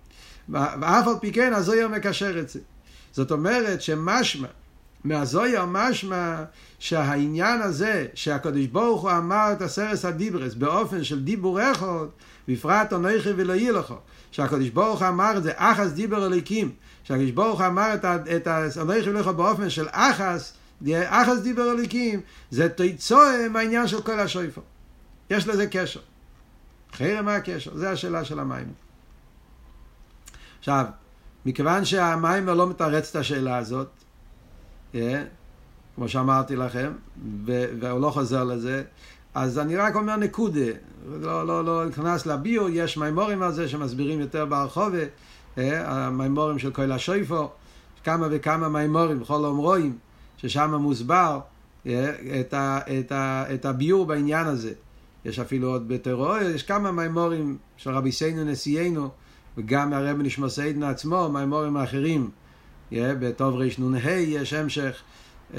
ואף 0.49 1.07
על 1.07 1.13
פי 1.21 1.31
כן 1.31 1.53
הזויר 1.53 1.87
מקשר 1.87 2.39
את 2.39 2.49
זה. 2.49 2.59
זאת 3.11 3.31
אומרת 3.31 3.81
שמשמע, 3.81 4.47
מהזויר 5.03 5.65
משמע 5.65 6.43
שהעניין 6.79 7.61
הזה 7.61 8.05
שהקדוש 8.13 8.65
ברוך 8.65 9.01
הוא 9.01 9.11
אמר 9.11 9.51
את 9.51 9.61
הסרס 9.61 10.05
הדיברס 10.05 10.53
באופן 10.53 11.03
של 11.03 11.23
דיבור 11.23 11.71
אחד, 11.71 12.05
בפרט 12.47 12.93
אנכי 12.93 13.29
ולא 13.35 13.53
יהיה 13.53 13.71
לך. 13.71 13.93
שהקדוש 14.31 14.69
ברוך 14.69 15.01
הוא 15.01 15.07
אמר 15.07 15.37
את 15.37 15.43
זה, 15.43 15.51
אחס 15.55 15.91
דיבר 15.91 16.25
אליקים. 16.25 16.71
שהקדוש 17.05 17.31
ברוך 17.31 17.61
אמר 17.61 17.93
את 18.35 18.47
אנכי 18.77 19.09
ולא 19.09 19.31
באופן 19.31 19.69
של 19.69 19.87
אחס, 19.91 20.53
אחס 21.05 21.39
דיבר 21.39 21.71
אליקים, 21.71 22.21
זה 22.51 22.69
תיצואה 22.69 23.49
מהעניין 23.49 23.87
של 23.87 24.01
כל 24.01 24.19
השויפו. 24.19 24.61
יש 25.29 25.47
לזה 25.47 25.67
קשר. 25.67 25.99
אחרי 26.93 27.21
מה 27.21 27.35
הקשר? 27.35 27.77
זו 27.77 27.85
השאלה 27.85 28.25
של 28.25 28.39
המים. 28.39 28.73
עכשיו, 30.59 30.85
מכיוון 31.45 31.85
שהמיימר 31.85 32.53
לא 32.53 32.69
מתרץ 32.69 33.09
את 33.09 33.15
השאלה 33.15 33.57
הזאת, 33.57 33.87
yeah, 34.93 34.97
כמו 35.95 36.09
שאמרתי 36.09 36.55
לכם, 36.55 36.91
והוא 37.79 38.01
לא 38.01 38.09
חוזר 38.09 38.43
לזה, 38.43 38.83
אז 39.33 39.59
אני 39.59 39.75
רק 39.75 39.95
אומר 39.95 40.15
נקודה, 40.15 40.71
לא, 41.21 41.47
לא, 41.47 41.65
לא 41.65 41.85
נכנס 41.85 42.25
לביו, 42.25 42.69
יש 42.69 42.97
מימורים 42.97 43.41
על 43.41 43.51
זה 43.51 43.67
שמסבירים 43.67 44.19
יותר 44.19 44.45
ברחובה, 44.45 45.03
המימורים 45.57 46.59
של 46.59 46.71
כל 46.71 46.91
השויפו, 46.91 47.49
כמה 48.03 48.27
וכמה 48.31 48.69
מימורים 48.69 49.19
בכל 49.19 49.45
אומרואים, 49.45 49.97
ששם 50.37 50.73
מוסבר 50.73 51.39
yeah, 51.85 51.89
את, 52.39 52.53
ה, 52.53 52.79
את, 52.99 53.11
ה, 53.11 53.43
את 53.53 53.65
הביור 53.65 54.05
בעניין 54.05 54.47
הזה. 54.47 54.73
יש 55.25 55.39
אפילו 55.39 55.69
עוד 55.69 55.87
בטרור, 55.87 56.37
יש 56.37 56.63
כמה 56.63 56.91
מימורים 56.91 57.57
של 57.77 57.89
רבי 57.89 58.11
סיינו 58.11 58.43
נשיאנו, 58.43 59.09
וגם 59.57 59.89
מהרב 59.89 60.17
נשמע 60.21 60.49
סיידן 60.49 60.83
עצמו, 60.83 61.29
מהאמורים 61.29 61.77
האחרים, 61.77 62.29
yeah, 62.91 62.95
בטוב 63.19 63.55
רנ"ה 63.55 64.11
יש 64.11 64.53
המשך 64.53 65.01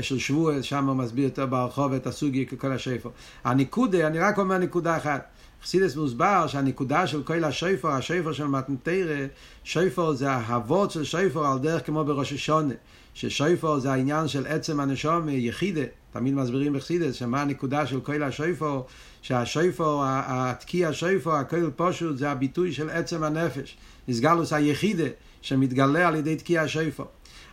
של 0.00 0.18
שבוע, 0.18 0.62
שם 0.62 0.86
הוא 0.86 0.96
מסביר 0.96 1.24
יותר 1.24 1.46
ברחוב 1.46 1.92
את 1.92 2.06
הסוגי 2.06 2.46
ככל 2.46 2.72
השפר. 2.72 3.10
הניקודה, 3.44 4.06
אני 4.06 4.18
רק 4.18 4.38
אומר 4.38 4.58
נקודה 4.58 4.96
אחת. 4.96 5.28
חסידס 5.62 5.96
מוסבר 5.96 6.46
שהנקודה 6.46 7.06
של 7.06 7.22
כל 7.22 7.44
השפר, 7.44 7.88
השפר 7.88 8.32
של 8.32 8.46
מתנתרא, 8.46 9.26
שפר 9.64 10.12
זה 10.12 10.30
ההבות 10.30 10.90
של 10.90 11.04
שפר 11.04 11.46
על 11.46 11.58
דרך 11.58 11.86
כמו 11.86 12.04
בראש 12.04 12.32
השונה. 12.32 12.74
ששפר 13.14 13.78
זה 13.78 13.92
העניין 13.92 14.28
של 14.28 14.46
עצם 14.46 14.80
הנשום 14.80 15.28
יחידה. 15.28 15.84
תמיד 16.12 16.34
מסבירים 16.34 16.72
בחסידס 16.72 17.14
שמה 17.14 17.42
הנקודה 17.42 17.86
של 17.86 18.00
כל 18.00 18.22
השפר, 18.22 18.82
שהשופר, 19.22 20.00
התקיע 20.06 20.88
השופר, 20.88 21.32
הכל 21.32 21.70
פשוט, 21.76 22.16
זה 22.16 22.30
הביטוי 22.30 22.72
של 22.72 22.90
עצם 22.90 23.22
הנפש. 23.22 23.76
נסגלוס 24.08 24.52
היחידה 24.52 25.04
שמתגלה 25.42 26.08
על 26.08 26.14
ידי 26.14 26.36
תקיע 26.36 26.62
השופר. 26.62 27.04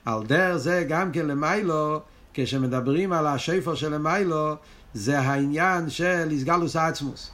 על 0.05 0.23
דרך 0.23 0.57
זה 0.57 0.85
גם 0.89 1.11
כן 1.11 1.25
למיילו, 1.25 1.99
כשמדברים 2.33 3.13
על 3.13 3.27
השופר 3.27 3.75
של 3.75 3.93
למיילו, 3.93 4.55
זה 4.93 5.19
העניין 5.19 5.89
של 5.89 6.29
הסגלוס 6.31 6.75
העצמוס. 6.75 7.31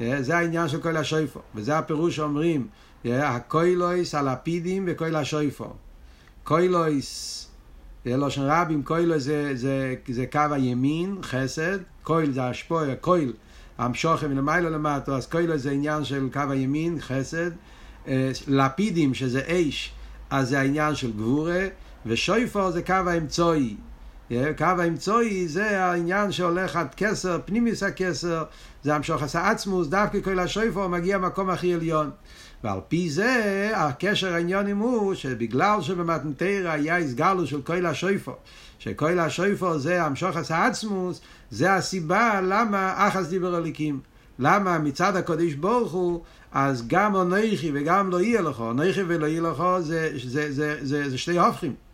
זה 0.00 0.36
העניין 0.36 0.68
של 0.68 0.80
כל 0.80 0.96
השופר. 0.96 1.40
וזה 1.54 1.78
הפירוש 1.78 2.16
שאומרים, 2.16 2.66
הקוילויס 3.04 4.14
הלפידים 4.14 4.84
וכל 4.86 5.16
השופר. 5.16 5.68
קוילויס 6.44 7.46
לשון 8.06 8.44
רבים, 8.48 8.82
קוילו 8.82 9.18
זה, 9.18 9.50
זה, 9.54 9.94
זה 10.08 10.26
קו 10.26 10.40
הימין, 10.50 11.16
חסד, 11.22 11.78
קויל 12.02 12.32
זה 12.32 12.44
השפוע, 12.44 12.94
קויל, 13.00 13.32
המשוכם 13.78 14.30
מלמעלה 14.30 14.70
למטה, 14.70 15.16
אז 15.16 15.26
קוילו 15.26 15.58
זה 15.58 15.70
עניין 15.70 16.04
של 16.04 16.28
קו 16.32 16.40
הימין, 16.50 17.00
חסד, 17.00 17.50
לפידים 18.48 19.14
שזה 19.14 19.42
אש, 19.46 19.92
אז 20.30 20.48
זה 20.48 20.60
העניין 20.60 20.94
של 20.94 21.12
גבורה, 21.12 21.66
ושויפור 22.06 22.70
זה 22.70 22.82
קו 22.82 22.92
האמצעי. 22.92 23.76
קו 24.30 24.64
האמצעי 24.64 25.48
זה 25.48 25.84
העניין 25.84 26.32
שהולך 26.32 26.76
עד 26.76 26.94
כסר, 26.96 27.38
פנימיס 27.44 27.82
הכסר, 27.82 28.44
זה 28.82 28.94
המשוך 28.94 29.22
עשה 29.22 29.50
עצמוס, 29.50 29.88
דווקא 29.88 30.20
כל 30.20 30.38
השויפור 30.38 30.88
מגיע 30.88 31.16
למקום 31.18 31.50
הכי 31.50 31.74
עליון. 31.74 32.10
ועל 32.64 32.80
פי 32.88 33.10
זה, 33.10 33.70
הקשר 33.74 34.34
העניונים 34.34 34.78
הוא 34.78 35.14
שבגלל 35.14 35.82
שבמתנתרא 35.82 36.70
היה 36.70 36.98
הסגלו 36.98 37.46
של 37.46 37.62
כל 37.62 37.86
השויפו, 37.86 38.32
שכל 38.78 39.18
השויפו 39.18 39.78
זה 39.78 40.04
המשוך 40.04 40.36
עשה 40.36 40.66
עצמוס, 40.66 41.20
זה 41.50 41.74
הסיבה 41.74 42.40
למה 42.40 43.08
אחס 43.08 43.26
דיבר 43.26 43.58
אליקים. 43.58 44.00
למה 44.38 44.78
מצד 44.78 45.16
הקודש 45.16 45.54
ברוך 45.54 45.92
הוא, 45.92 46.22
אז 46.52 46.84
גם 46.86 47.16
אנכי 47.16 47.70
וגם 47.74 48.10
לא 48.10 48.20
יהיה 48.20 48.40
לך, 48.40 48.62
אנכי 48.70 49.02
ולא 49.06 49.26
יהיה 49.26 49.40
לך 49.40 49.62
זה, 49.80 50.10
זה, 50.24 50.52
זה, 50.52 50.76
זה, 50.82 51.10
זה 51.10 51.18
שתי 51.18 51.38
הופכים. 51.38 51.85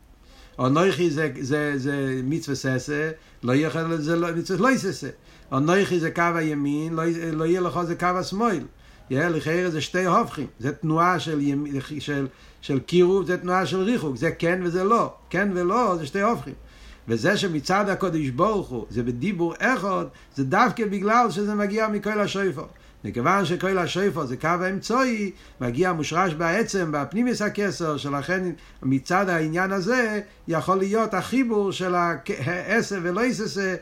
אנכי 0.59 1.11
זה, 1.11 1.31
זה, 1.41 1.73
זה 1.77 2.21
מצווה 2.25 2.57
ססה, 2.57 3.11
לא 3.43 3.53
יהיה 3.53 3.69
לך 3.69 3.79
זה 3.97 4.17
לא, 4.17 4.29
מצווה 4.37 4.61
לא 4.61 4.75
יססה. 4.75 5.09
אנכי 5.53 6.01
זה 6.01 6.11
קו 6.11 6.23
הימין, 6.35 6.95
לא, 6.95 7.03
לא 7.33 7.45
יהיה 7.45 7.61
לך 7.61 7.83
זה 7.83 7.95
קו 7.95 8.07
השמאל. 8.07 8.65
לכאורה 9.11 9.71
זה 9.71 9.81
שתי 9.81 10.05
הופכים, 10.05 10.47
זה 10.59 10.73
תנועה 10.73 11.21
של, 11.21 11.41
ימ... 11.41 11.65
של, 11.99 12.27
של 12.61 12.79
קירוב, 12.81 13.27
זה 13.27 13.37
תנועה 13.37 13.67
של 13.67 13.81
ריחוק, 13.81 14.17
זה 14.17 14.31
כן 14.31 14.61
וזה 14.65 14.85
לא, 14.85 15.15
כן 15.31 15.51
ולא 15.55 15.97
זה 15.97 16.07
שתי 16.07 16.21
הופכים. 16.21 16.55
וזה 17.09 17.37
שמצד 17.37 17.89
הקודש 17.89 18.29
ברוך 18.29 18.69
הוא, 18.69 18.87
זה 18.91 19.03
בדיבור 19.03 19.55
אחד, 19.59 20.05
זה 20.35 20.45
דווקא 20.45 20.87
בגלל 20.87 21.31
שזה 21.31 21.55
מגיע 21.55 21.89
מכל 21.89 22.21
השויפו. 22.21 22.63
מכיוון 23.05 23.45
שכל 23.45 23.79
השויפו 23.79 24.27
זה 24.27 24.37
קו 24.37 24.49
האמצעי, 24.49 25.31
מגיע 25.61 25.93
מושרש 25.93 26.35
בעצם, 26.35 26.89
בפנימיס 26.93 27.43
הכסר, 27.43 27.97
שלכן 27.97 28.51
מצד 28.83 29.29
העניין 29.29 29.73
הזה 29.73 30.21
יכול 30.49 30.79
להיות 30.79 31.15
החיבור 31.15 31.73
של 31.73 31.95
העשר 31.95 32.99
ולא 33.03 33.25
יססה, 33.25 33.75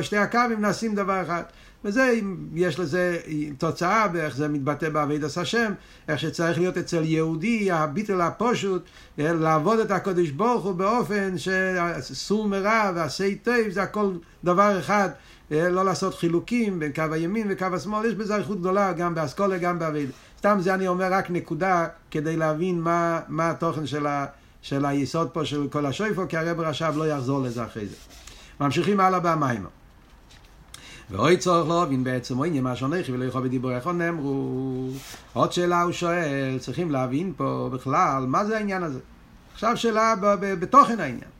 שתי 0.00 0.16
הקווים 0.16 0.60
נעשים 0.60 0.94
דבר 0.94 1.22
אחד. 1.22 1.42
וזה, 1.84 2.18
יש 2.54 2.78
לזה 2.78 3.18
תוצאה 3.58 4.08
באיך 4.08 4.36
זה 4.36 4.48
מתבטא 4.48 4.88
בעבידת 4.88 5.36
השם, 5.36 5.72
איך 6.08 6.18
שצריך 6.20 6.58
להיות 6.58 6.78
אצל 6.78 7.02
יהודי, 7.04 7.70
הביטל 7.70 8.20
הפושוט, 8.20 8.82
לעבוד 9.18 9.78
את 9.78 9.90
הקודש 9.90 10.30
ברוך 10.30 10.64
הוא 10.64 10.74
באופן 10.74 11.34
שסור 11.38 12.48
מרע 12.48 12.92
ועשי 12.94 13.34
טוב, 13.34 13.54
זה 13.70 13.82
הכל 13.82 14.12
דבר 14.44 14.78
אחד, 14.78 15.08
לא 15.50 15.84
לעשות 15.84 16.14
חילוקים 16.14 16.78
בין 16.78 16.92
קו 16.92 17.02
הימין 17.12 17.46
וקו 17.50 17.66
השמאל, 17.72 18.06
יש 18.06 18.14
בזה 18.14 18.36
איכות 18.36 18.60
גדולה 18.60 18.92
גם 18.92 19.14
באסכולה, 19.14 19.58
גם 19.58 19.78
בעבידה. 19.78 20.12
סתם 20.38 20.58
זה 20.60 20.74
אני 20.74 20.88
אומר 20.88 21.12
רק 21.12 21.30
נקודה 21.30 21.86
כדי 22.10 22.36
להבין 22.36 22.80
מה, 22.80 23.20
מה 23.28 23.50
התוכן 23.50 23.86
של, 23.86 24.06
ה, 24.06 24.26
של 24.62 24.86
היסוד 24.86 25.30
פה 25.30 25.44
של 25.44 25.68
כל 25.68 25.86
השויפו, 25.86 26.22
כי 26.28 26.36
הרב 26.36 26.60
רש"ב 26.60 26.92
לא 26.96 27.08
יחזור 27.08 27.42
לזה 27.42 27.64
אחרי 27.64 27.86
זה. 27.86 27.96
ממשיכים 28.60 29.00
הלאה 29.00 29.20
במיימר. 29.20 29.68
ואוי 31.10 31.36
צורך 31.36 31.68
להבין 31.68 32.04
בעצם 32.04 32.42
עניין 32.42 32.64
מה 32.64 32.76
שאונכי 32.76 33.12
ולא 33.12 33.24
יכול 33.24 33.42
בדיבור 33.42 33.72
איך 33.72 33.86
נאמרו. 33.86 34.88
עוד 35.32 35.52
שאלה 35.52 35.82
הוא 35.82 35.92
שואל, 35.92 36.58
צריכים 36.58 36.90
להבין 36.90 37.32
פה 37.36 37.70
בכלל 37.72 38.24
מה 38.26 38.44
זה 38.44 38.56
העניין 38.56 38.82
הזה. 38.82 38.98
עכשיו 39.52 39.76
שאלה 39.76 40.14
בתוכן 40.40 41.00
העניין. 41.00 41.30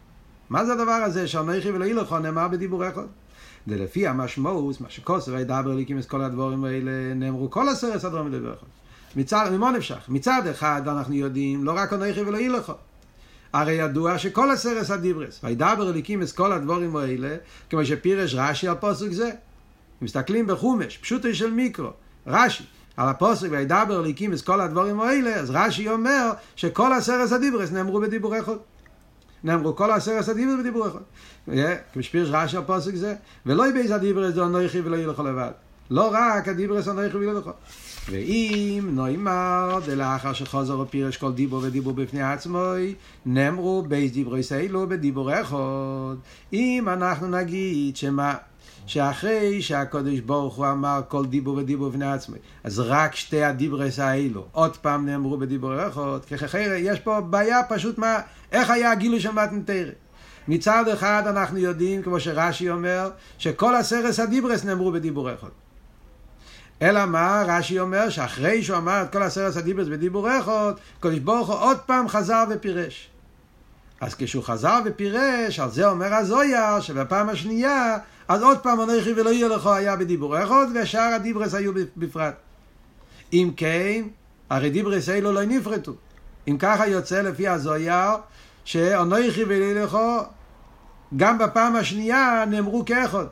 מה 0.50 0.64
זה 0.64 0.72
הדבר 0.72 0.92
הזה 0.92 1.28
שאונכי 1.28 1.70
ולא 1.70 1.84
ילכו 1.84 2.18
נאמר 2.18 2.48
בדיבור 2.48 2.88
אחד? 2.88 3.02
ולפי 3.68 4.06
המשמעות, 4.06 4.80
מה 4.80 4.90
שכוסר 4.90 5.38
ידבר 5.38 5.74
ליקים 5.74 5.98
את 5.98 6.06
כל 6.06 6.22
הדבורים 6.22 6.64
האלה, 6.64 7.14
נאמרו 7.14 7.50
כל 7.50 7.68
עשרת 7.68 8.04
הדברים 8.04 8.30
בדיבור 8.30 8.52
אחד. 8.52 8.66
מצד, 9.16 9.48
ממה 9.52 9.70
נפשך? 9.70 10.08
מצד 10.08 10.42
אחד 10.50 10.82
אנחנו 10.88 11.14
יודעים, 11.14 11.64
לא 11.64 11.72
רק 11.76 11.92
אנכי 11.92 12.20
ולא 12.20 12.38
ילכו. 12.38 12.72
הרי 13.52 13.72
ידוע 13.72 14.18
שכל 14.18 14.50
עשרת 14.50 14.90
הדיברס, 14.90 15.40
וידבר 15.44 15.90
אליקים 15.90 16.22
את 16.22 16.32
כל 16.32 16.52
הדבורים 16.52 16.96
האלה, 16.96 17.36
כמו 17.70 17.84
שפירש 17.84 18.34
רש"י 18.34 18.68
על 18.68 18.74
פוסק 18.74 19.10
זה. 19.10 19.30
מסתכלים 20.02 20.46
בחומש, 20.46 20.98
פשוטו 20.98 21.34
של 21.34 21.50
מיקרו, 21.50 21.90
רש"י, 22.26 22.64
על 22.96 23.08
הפוסק 23.08 23.48
וידבר 23.50 24.00
ליקים 24.00 24.32
את 24.32 24.40
כל 24.40 24.60
הדברים 24.60 25.00
האלה, 25.00 25.34
אז 25.34 25.50
רש"י 25.50 25.88
אומר 25.88 26.30
שכל 26.56 26.92
עשרת 26.92 27.32
הדיברס 27.32 27.72
נאמרו 27.72 28.00
בדיבור 28.00 28.38
אחד. 28.38 28.52
נאמרו 29.44 29.76
כל 29.76 29.90
עשרת 29.90 30.28
הדיברס 30.28 30.60
בדיבור 30.60 30.88
אחד. 30.88 31.00
כמו 31.92 32.02
שפירש 32.02 32.28
רש"י 32.32 32.56
על 32.56 32.62
פוסק 32.64 32.94
זה, 32.94 33.14
ולא 33.46 33.68
יבייס 33.68 33.90
הדיברס 33.90 34.34
זה 34.34 34.44
אנוכי 34.44 34.80
ולא 34.80 34.96
ילכו 34.96 35.22
לבד. 35.22 35.50
לא 35.90 36.10
רק 36.12 36.48
הדיברס 36.48 36.88
אנוכי 36.88 37.16
וילדכו. 37.16 37.50
ואם 38.10 38.88
נאמר 38.92 39.80
דלאחר 39.86 40.32
שחוזר 40.32 40.80
ופירש 40.80 41.16
כל 41.16 41.32
דיבור 41.32 41.60
ודיבור 41.62 41.92
בפני 41.92 42.22
עצמו, 42.22 42.64
נאמרו 43.26 43.82
בייס 43.88 44.12
דיברי 44.12 44.42
סיילו 44.42 44.88
בדיבור 44.88 45.40
אחד. 45.40 46.16
אם 46.52 46.88
אנחנו 46.88 47.28
נגיד 47.28 47.96
שמה, 47.96 48.34
שאחרי 48.88 49.62
שהקדוש 49.62 50.20
ברוך 50.20 50.54
הוא 50.54 50.66
אמר 50.66 51.00
כל 51.08 51.26
דיבור 51.26 51.56
ודיבור 51.56 51.88
בפני 51.88 52.12
עצמו, 52.12 52.36
אז 52.64 52.80
רק 52.80 53.14
שתי 53.14 53.44
הדיברס 53.44 53.98
האלו 53.98 54.46
עוד 54.52 54.76
פעם 54.76 55.06
נאמרו 55.06 55.38
בדיבור 55.38 55.88
אחד, 55.88 56.24
ככה 56.30 56.60
יש 56.60 57.00
פה 57.00 57.20
בעיה 57.20 57.62
פשוט 57.68 57.98
מה, 57.98 58.20
איך 58.52 58.70
היה 58.70 58.92
הגילוי 58.92 59.20
של 59.20 59.30
מתנתרת. 59.30 59.94
מצד 60.48 60.88
אחד 60.88 61.22
אנחנו 61.26 61.58
יודעים, 61.58 62.02
כמו 62.02 62.20
שרש"י 62.20 62.70
אומר, 62.70 63.10
שכל 63.38 63.76
הסרס 63.76 64.20
הדיברס 64.20 64.64
נאמרו 64.64 64.92
בדיבור 64.92 65.34
אחד. 65.34 65.48
אלא 66.82 67.06
מה, 67.06 67.42
רש"י 67.46 67.80
אומר 67.80 68.10
שאחרי 68.10 68.62
שהוא 68.62 68.76
אמר 68.76 69.02
את 69.02 69.12
כל 69.12 69.22
הסרס 69.22 69.56
הדיברס 69.56 69.88
בדיבור 69.88 70.38
אחד, 70.38 70.72
קדוש 71.00 71.18
ברוך 71.18 71.48
הוא 71.48 71.58
עוד 71.58 71.78
פעם 71.78 72.08
חזר 72.08 72.44
ופירש. 72.50 73.10
אז 74.00 74.14
כשהוא 74.14 74.44
חזר 74.44 74.78
ופירש, 74.84 75.60
על 75.60 75.70
זה 75.70 75.88
אומר 75.88 76.14
הזויה, 76.14 76.80
שבפעם 76.82 77.28
השנייה, 77.28 77.98
אז 78.28 78.42
עוד 78.42 78.58
פעם 78.58 78.80
אנכי 78.80 79.12
ולא 79.12 79.30
יהיה 79.30 79.48
לך 79.48 79.66
היה 79.66 79.96
בדיבור 79.96 80.44
אחד, 80.44 80.66
ושאר 80.74 81.14
הדיברס 81.14 81.54
היו 81.54 81.72
בפרט. 81.96 82.34
אם 83.32 83.50
כן, 83.56 84.04
הרי 84.50 84.70
דיברס 84.70 85.08
אלו 85.08 85.32
לא 85.32 85.44
נפרטו. 85.44 85.92
אם 86.48 86.56
ככה 86.58 86.86
יוצא 86.86 87.22
לפי 87.22 87.48
הזויה, 87.48 88.14
שאנכי 88.64 89.44
ולא 89.44 89.82
לך 89.82 89.98
גם 91.16 91.38
בפעם 91.38 91.76
השנייה 91.76 92.44
נאמרו 92.50 92.84
כאחד. 92.84 93.26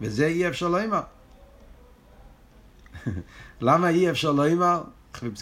וזה 0.00 0.26
אי 0.26 0.48
אפשר 0.48 0.68
לומר. 0.68 1.00
למה 3.60 3.88
אי 3.88 4.10
אפשר 4.10 4.32
לומר? 4.32 4.82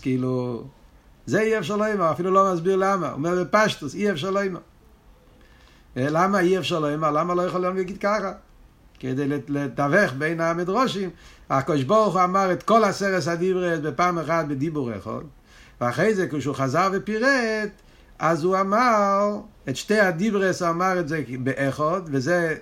כאילו, 0.02 0.64
זה 1.28 1.40
אי 1.40 1.58
אפשר 1.58 1.76
לומר, 1.76 2.12
אפילו 2.12 2.30
לא 2.30 2.52
מסביר 2.54 2.76
למה. 2.76 3.06
הוא 3.06 3.14
אומר 3.14 3.44
בפשטוס, 3.44 3.94
אי 3.94 4.10
אפשר 4.10 4.30
לומר. 4.30 4.60
למה 5.96 6.40
אי 6.40 6.58
אפשר 6.58 6.78
לומר? 6.78 7.10
למה 7.10 7.34
לא 7.34 7.42
יכול 7.42 7.60
להגיד 7.60 7.98
ככה? 7.98 8.32
כדי 8.98 9.28
לתווך 9.48 10.12
בין 10.18 10.40
המדרושים. 10.40 11.10
הקדוש 11.50 11.82
ברוך 11.82 12.14
הוא 12.14 12.24
אמר 12.24 12.52
את 12.52 12.62
כל 12.62 12.84
הסרס 12.84 13.28
הדיברס 13.28 13.78
בפעם 13.78 14.18
אחת 14.18 14.46
בדיבור 14.46 14.96
אחד, 14.96 15.20
ואחרי 15.80 16.14
זה 16.14 16.28
כשהוא 16.28 16.54
חזר 16.54 16.88
ופירט, 16.92 17.70
אז 18.18 18.44
הוא 18.44 18.60
אמר, 18.60 19.38
את 19.68 19.76
שתי 19.76 20.00
הדיברס 20.00 20.62
הוא 20.62 20.70
אמר 20.70 21.00
את 21.00 21.08
זה 21.08 21.22
באחד, 21.38 22.00
וזה 22.06 22.56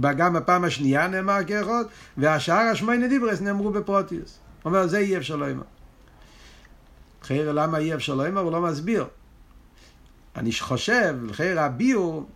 גם 0.00 0.32
בפעם 0.32 0.64
השנייה 0.64 1.08
נאמר 1.08 1.38
כאחד, 1.46 1.84
והשאר 2.16 2.54
השמייני 2.72 3.08
דיברס 3.08 3.40
נאמרו 3.40 3.70
בפרוטיוס. 3.70 4.38
הוא 4.62 4.70
אומר, 4.70 4.86
זה 4.86 4.98
אי 4.98 5.16
אפשר 5.16 5.36
לומר. 5.36 5.62
חייר, 7.22 7.52
למה 7.52 7.78
אי 7.78 7.94
אפשר 7.94 8.14
לומר? 8.14 8.40
הוא 8.40 8.52
לא 8.52 8.60
מסביר. 8.60 9.04
אני 10.36 10.52
חושב, 10.52 11.16
חייר 11.32 11.60
הביור, 11.60 12.26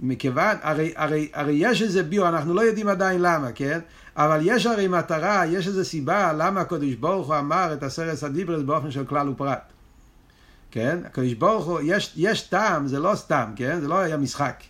מכיוון, 0.00 0.56
הרי, 0.62 0.92
הרי, 0.96 1.30
הרי 1.34 1.52
יש 1.52 1.82
איזה 1.82 2.02
ביור, 2.02 2.28
אנחנו 2.28 2.54
לא 2.54 2.60
יודעים 2.60 2.88
עדיין 2.88 3.22
למה, 3.22 3.52
כן? 3.52 3.80
אבל 4.16 4.40
יש 4.42 4.66
הרי 4.66 4.88
מטרה, 4.88 5.46
יש 5.46 5.66
איזה 5.66 5.84
סיבה 5.84 6.32
למה 6.32 6.60
הקדוש 6.60 6.94
ברוך 6.94 7.26
הוא 7.26 7.38
אמר 7.38 7.72
את 7.72 7.82
הסרס 7.82 8.24
הדיברס 8.24 8.62
באופן 8.62 8.90
של 8.90 9.04
כלל 9.04 9.28
ופרט. 9.28 9.72
כן? 10.70 10.98
הקדוש 11.04 11.34
ברוך 11.34 11.64
הוא, 11.66 11.80
יש, 11.84 12.12
יש 12.16 12.42
טעם, 12.42 12.86
זה 12.86 12.98
לא 12.98 13.14
סתם, 13.14 13.52
כן? 13.56 13.80
זה 13.80 13.88
לא 13.88 13.98
היה 13.98 14.16
משחק. 14.16 14.62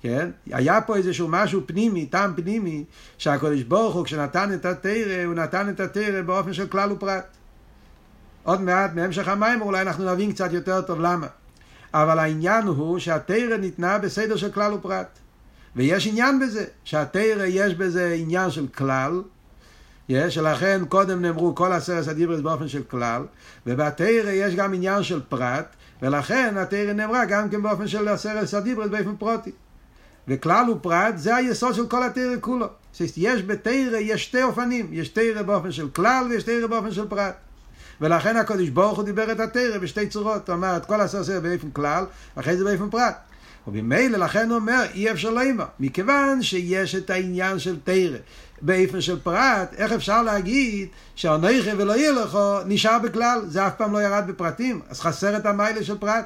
כן? 0.00 0.30
היה 0.46 0.80
פה 0.80 0.96
איזשהו 0.96 1.28
משהו 1.28 1.60
פנימי, 1.66 2.06
טעם 2.06 2.34
פנימי, 2.36 2.84
שהקדוש 3.18 3.62
ברוך 3.62 3.94
הוא, 3.94 4.04
כשנתן 4.04 4.54
את 4.54 4.64
התרא, 4.64 5.24
הוא 5.24 5.34
נתן 5.34 5.68
את 5.68 5.80
התרא 5.80 6.22
באופן 6.22 6.52
של 6.52 6.66
כלל 6.66 6.92
ופרט. 6.92 7.24
עוד 8.42 8.60
מעט, 8.60 8.90
בהמשך 8.94 9.28
המים, 9.28 9.62
אולי 9.62 9.82
אנחנו 9.82 10.12
נבין 10.12 10.32
קצת 10.32 10.52
יותר 10.52 10.80
טוב 10.80 11.00
למה. 11.00 11.26
אבל 11.94 12.18
העניין 12.18 12.66
הוא 12.66 12.98
שהתרא 12.98 13.56
ניתנה 13.56 13.98
בסדר 13.98 14.36
של 14.36 14.50
כלל 14.50 14.74
ופרט. 14.74 15.18
ויש 15.76 16.06
עניין 16.06 16.40
בזה, 16.40 16.64
שהתרא 16.84 17.44
יש 17.44 17.74
בזה 17.74 18.16
עניין 18.18 18.50
של 18.50 18.66
כלל, 18.76 19.22
יש, 20.08 20.34
שלכן 20.34 20.82
קודם 20.88 21.22
נאמרו 21.22 21.54
כל 21.54 21.72
עשרת 21.72 22.08
הדיברס 22.08 22.40
באופן 22.40 22.68
של 22.68 22.82
כלל, 22.82 23.22
ובתרא 23.66 24.30
יש 24.30 24.54
גם 24.54 24.74
עניין 24.74 25.02
של 25.02 25.20
פרט, 25.28 25.66
ולכן 26.02 26.54
התרא 26.56 26.92
נאמרה 26.92 27.24
גם 27.24 27.48
כן 27.48 27.62
באופן 27.62 27.88
של 27.88 28.08
עשרת 28.08 28.54
הדיברס 28.54 28.88
באופן 28.88 29.16
פרוטי. 29.16 29.50
וכלל 30.28 30.70
ופרט 30.70 31.14
זה 31.16 31.36
היסוד 31.36 31.74
של 31.74 31.86
כל 31.86 32.02
התרא 32.02 32.36
כולו. 32.40 32.66
יש 33.16 33.42
בתרא, 33.42 33.96
יש 34.00 34.24
שתי 34.24 34.42
אופנים, 34.42 34.88
יש 34.92 35.08
תרא 35.08 35.42
באופן 35.42 35.72
של 35.72 35.88
כלל 35.88 36.26
ויש 36.30 36.42
תרא 36.42 36.66
באופן 36.66 36.90
של 36.92 37.08
פרט. 37.08 37.34
ולכן 38.02 38.36
הקדוש 38.36 38.68
ברוך 38.68 38.96
הוא 38.96 39.04
דיבר 39.04 39.32
את 39.32 39.40
התרא 39.40 39.78
בשתי 39.78 40.06
צורות, 40.06 40.48
הוא 40.48 40.56
אמר 40.56 40.76
את 40.76 40.86
כל 40.86 41.00
עשר 41.00 41.40
באופן 41.40 41.70
כלל, 41.70 42.04
ואחרי 42.36 42.56
זה 42.56 42.64
באופן 42.64 42.90
פרט. 42.90 43.14
ובמילא 43.66 44.18
לכן 44.18 44.48
הוא 44.48 44.56
אומר 44.56 44.82
אי 44.94 45.10
אפשר 45.10 45.30
לימה, 45.30 45.64
מכיוון 45.80 46.42
שיש 46.42 46.94
את 46.94 47.10
העניין 47.10 47.58
של 47.58 47.76
תרא 47.84 48.16
באופן 48.60 49.00
של 49.00 49.20
פרט, 49.20 49.74
איך 49.76 49.92
אפשר 49.92 50.22
להגיד 50.22 50.88
שהנכי 51.14 51.72
ולא 51.78 51.96
יהיה 51.96 52.12
לך 52.12 52.38
נשאר 52.66 52.98
בכלל, 52.98 53.40
זה 53.46 53.66
אף 53.66 53.72
פעם 53.76 53.92
לא 53.92 54.02
ירד 54.02 54.24
בפרטים, 54.26 54.80
אז 54.88 55.00
חסר 55.00 55.36
את 55.36 55.46
המיילה 55.46 55.84
של 55.84 55.98
פרט. 55.98 56.24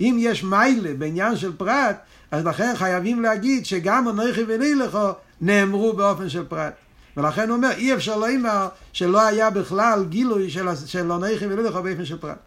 אם 0.00 0.16
יש 0.18 0.44
מיילה 0.44 0.94
בעניין 0.98 1.36
של 1.36 1.52
פרט, 1.56 1.96
אז 2.30 2.46
לכן 2.46 2.72
חייבים 2.76 3.22
להגיד 3.22 3.66
שגם 3.66 4.08
הנכי 4.08 4.42
ולא 4.46 4.64
יהיה 4.64 4.76
לך 4.76 4.98
נאמרו 5.40 5.92
באופן 5.92 6.28
של 6.28 6.44
פרט. 6.44 6.74
ולכן 7.16 7.48
הוא 7.48 7.56
אומר, 7.56 7.70
אי 7.70 7.94
אפשר 7.94 8.18
לומר 8.18 8.68
שלא 8.92 9.26
היה 9.26 9.50
בכלל 9.50 10.04
גילוי 10.08 10.50
של, 10.50 10.66
של 10.86 11.12
הנכי 11.12 11.46
ולא 11.46 11.62
לך 11.62 11.74
באופן 11.74 12.04
של 12.04 12.18
פרט. 12.18 12.38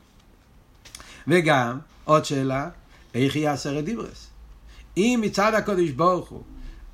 וגם, 1.28 1.80
עוד 2.06 2.25
שאלה, 2.25 2.69
איך 3.13 3.36
יהיה 3.36 3.54
עשרת 3.54 3.84
דיברס? 3.84 4.28
אם 4.97 5.19
מצד 5.23 5.54
הקודש 5.54 5.89
ברוך 5.89 6.30
הוא 6.30 6.43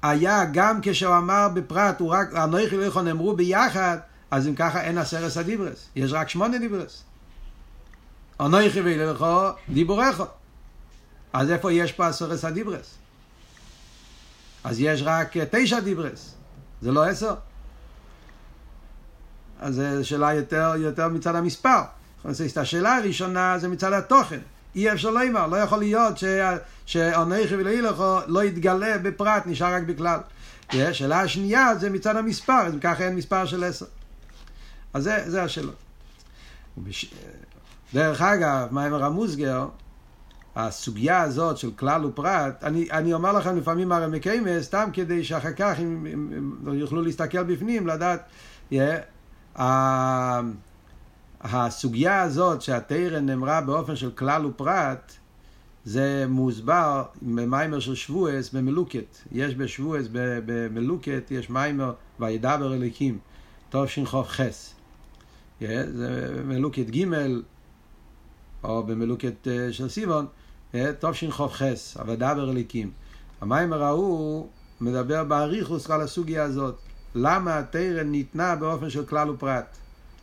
היה 0.02 0.46
גם 0.54 0.80
כשהוא 0.82 1.18
אמר 1.18 1.48
בפרט, 1.54 2.00
הוא 2.00 2.10
רק, 2.10 2.36
הנויכי 2.36 2.78
ולכו 2.78 3.00
לא 3.00 3.06
נאמרו 3.06 3.36
ביחד, 3.36 3.98
אז 4.32 4.48
אם 4.48 4.56
ככה 4.56 4.82
אין 4.82 4.98
עשרת 4.98 5.38
הדיברס, 5.38 5.88
יש 5.96 6.14
רק 6.14 6.30
שמונה 6.30 6.58
דיברס. 6.58 7.04
הנויכי 8.40 8.82
ולכו 8.82 9.50
דיבורך. 9.70 10.22
אז 11.34 11.52
איפה 11.52 11.72
יש 11.72 11.92
פה 11.92 12.08
עשרת 12.08 12.44
הדיברס? 12.44 12.98
אז 14.64 14.80
יש 14.80 15.02
רק 15.06 15.38
תשע 15.52 15.80
דיברס, 15.80 16.34
זה 16.82 16.92
לא 16.92 17.04
עשר. 17.04 17.36
אז 19.62 19.76
זו 19.76 20.08
שאלה 20.08 20.34
יותר, 20.34 20.74
יותר 20.78 21.08
מצד 21.08 21.36
המספר. 21.36 21.82
השאלה 22.56 22.98
הראשונה 22.98 23.58
זה 23.58 23.68
מצד 23.68 23.94
התוכן. 23.94 24.40
אי 24.76 24.92
אפשר 24.92 25.10
לומר, 25.10 25.48
לא 25.48 25.56
יכול 25.56 25.80
להיות 25.80 26.14
שאונכי 26.86 27.56
ולא 27.56 27.70
ילכו 27.70 28.20
לא 28.28 28.44
יתגלה 28.44 28.98
בפרט, 28.98 29.44
נשאר 29.46 29.74
רק 29.74 29.84
בכלל. 29.84 30.20
השאלה 30.74 31.22
השנייה 31.22 31.76
זה 31.76 31.90
מצד 31.90 32.16
המספר, 32.16 32.66
אז 32.66 32.74
ככה 32.82 33.04
אין 33.04 33.16
מספר 33.16 33.46
של 33.46 33.64
עשר. 33.64 33.86
אז 34.94 35.04
זה, 35.04 35.24
זה 35.28 35.44
השאלות. 35.44 35.76
ובש... 36.78 37.14
דרך 37.94 38.22
אגב, 38.22 38.68
מיימר 38.72 39.04
המוסגר, 39.04 39.68
הסוגיה 40.56 41.22
הזאת 41.22 41.58
של 41.58 41.72
כלל 41.72 42.06
ופרט, 42.06 42.64
אני, 42.64 42.88
אני 42.92 43.14
אומר 43.14 43.34
לכם 43.34 43.58
לפעמים 43.58 43.92
הרי 43.92 44.08
מקיימס, 44.08 44.64
סתם 44.64 44.90
כדי 44.94 45.24
שאחר 45.24 45.54
כך 45.54 45.80
אם, 45.80 46.08
אם, 46.14 46.54
אם 46.68 46.74
יוכלו 46.74 47.02
להסתכל 47.02 47.44
בפנים, 47.44 47.88
לדעת, 47.88 48.24
yeah, 48.72 48.76
הסוגיה 51.42 52.22
הזאת 52.22 52.62
שהתרא 52.62 53.20
נאמרה 53.20 53.62
באופן 53.62 53.96
של 53.96 54.12
כלל 54.12 54.46
ופרט, 54.46 55.14
זה 55.86 56.26
מוסבר 56.30 57.04
במיימר 57.22 57.80
של 57.80 57.96
שבועס 57.96 58.54
במלוקת. 58.54 59.18
יש 59.32 59.56
בשבועס 59.56 60.08
במלוקת, 60.46 61.28
יש 61.32 61.50
מיימר 61.50 61.94
וידבר 62.20 62.74
אליקים, 62.74 63.20
תשכ"ח. 63.70 64.16
חס. 64.28 64.74
זה 65.60 66.42
מלוקת 66.46 66.90
ג' 66.90 67.06
או 68.64 68.84
במלוקת 68.84 69.48
אה, 69.48 69.74
של 69.74 69.90
סיבון, 69.90 70.26
תשכ"ח, 70.72 71.42
חס, 71.42 71.98
וידבר 72.08 72.52
אליקים. 72.52 72.92
המיימר 73.42 73.84
ההוא 73.84 74.48
מדבר 74.82 75.24
באריכוס 75.24 75.90
על 75.90 76.02
הסוגיה 76.02 76.44
הזאת. 76.44 76.80
למה 77.16 77.58
התרא 77.58 78.04
ניתנה 78.04 78.56
באופן 78.56 78.90
של 78.90 79.06
כלל 79.06 79.30
ופרט? 79.30 79.66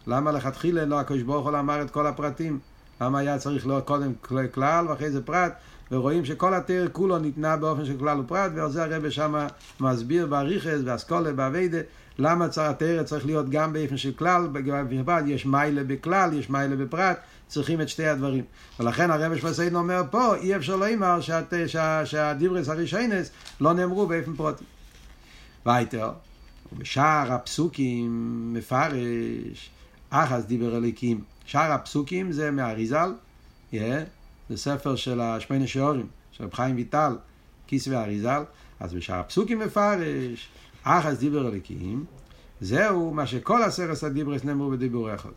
למה 0.07 0.33
לכתחילה 0.33 0.85
לא 0.85 1.01
הקדוש 1.01 1.23
ברוך 1.23 1.47
הוא 1.47 1.59
אמר 1.59 1.83
את 1.83 1.91
כל 1.91 2.07
הפרטים? 2.07 2.59
למה 3.01 3.19
היה 3.19 3.39
צריך 3.39 3.67
להיות 3.67 3.85
קודם 3.87 4.13
כלל 4.53 4.89
ואחרי 4.89 5.11
זה 5.11 5.23
פרט? 5.23 5.53
ורואים 5.93 6.25
שכל 6.25 6.55
התרא 6.55 6.87
כולו 6.93 7.19
ניתנה 7.19 7.57
באופן 7.57 7.85
של 7.85 7.99
כלל 7.99 8.21
ופרט, 8.21 8.53
ועל 8.55 8.71
זה 8.71 8.85
הרב 8.85 9.11
שם 9.11 9.47
מסביר 9.81 10.27
באריכס, 10.27 10.81
באסכולה, 10.85 11.33
באביידה, 11.33 11.79
למה 12.19 12.47
התרא 12.61 13.03
צריך 13.03 13.27
להיות 13.27 13.51
גם 13.51 13.73
באופן 13.73 13.97
של 13.97 14.13
כלל, 14.13 14.49
בפרט 14.53 15.25
יש 15.27 15.47
מיילה 15.47 15.85
בכלל, 15.85 16.33
יש 16.33 16.51
מיילה 16.51 16.77
בפרט, 16.77 17.19
צריכים 17.47 17.81
את 17.81 17.89
שתי 17.89 18.07
הדברים. 18.07 18.45
ולכן 18.81 19.11
הרב 19.11 19.37
שמסיין 19.37 19.75
אומר 19.75 20.03
פה, 20.11 20.35
אי 20.35 20.57
אפשר 20.57 20.77
לומר 20.77 21.19
שהדיברס 22.05 22.69
הרישיינס 22.69 23.31
לא 23.61 23.73
נאמרו 23.73 24.07
באופן 24.07 24.35
פרוטי. 24.35 24.65
וייטר, 25.67 26.11
ובשאר 26.73 27.33
הפסוקים 27.33 28.11
מפרש 28.55 29.71
אחס 30.11 30.45
דיבר 30.45 30.77
אליקים. 30.77 31.21
שאר 31.45 31.73
הפסוקים 31.73 32.33
זה 32.33 32.51
מהאריזל, 32.51 33.13
yeah, 33.73 33.77
זה 34.49 34.57
ספר 34.57 34.97
של 34.97 35.21
השמונה 35.21 35.67
שיעורים, 35.67 36.07
של 36.33 36.45
רב 36.45 36.55
חיים 36.55 36.77
ויטל, 36.77 37.17
כיס 37.67 37.89
ואריזל, 37.89 38.43
אז 38.81 38.95
בשאר 38.95 39.17
הפסוקים 39.17 39.59
מפרש 39.59 40.49
אחס 40.83 41.19
דיבר 41.19 41.49
אליקים, 41.49 42.05
זהו 42.61 43.15
מה 43.15 43.27
שכל 43.27 43.63
עשרת 43.63 44.03
הדיברס 44.03 44.45
נאמרו 44.45 44.71
בדיבור 44.71 45.15
אחד. 45.15 45.31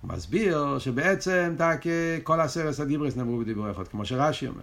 הוא 0.00 0.10
מסביר 0.10 0.78
שבעצם 0.78 1.54
כל 2.22 2.40
עשרת 2.40 2.78
הדיברס 2.78 3.16
נאמרו 3.16 3.38
בדיבור 3.38 3.70
אחד, 3.70 3.88
כמו 3.88 4.04
שרש"י 4.06 4.46
אומר. 4.46 4.62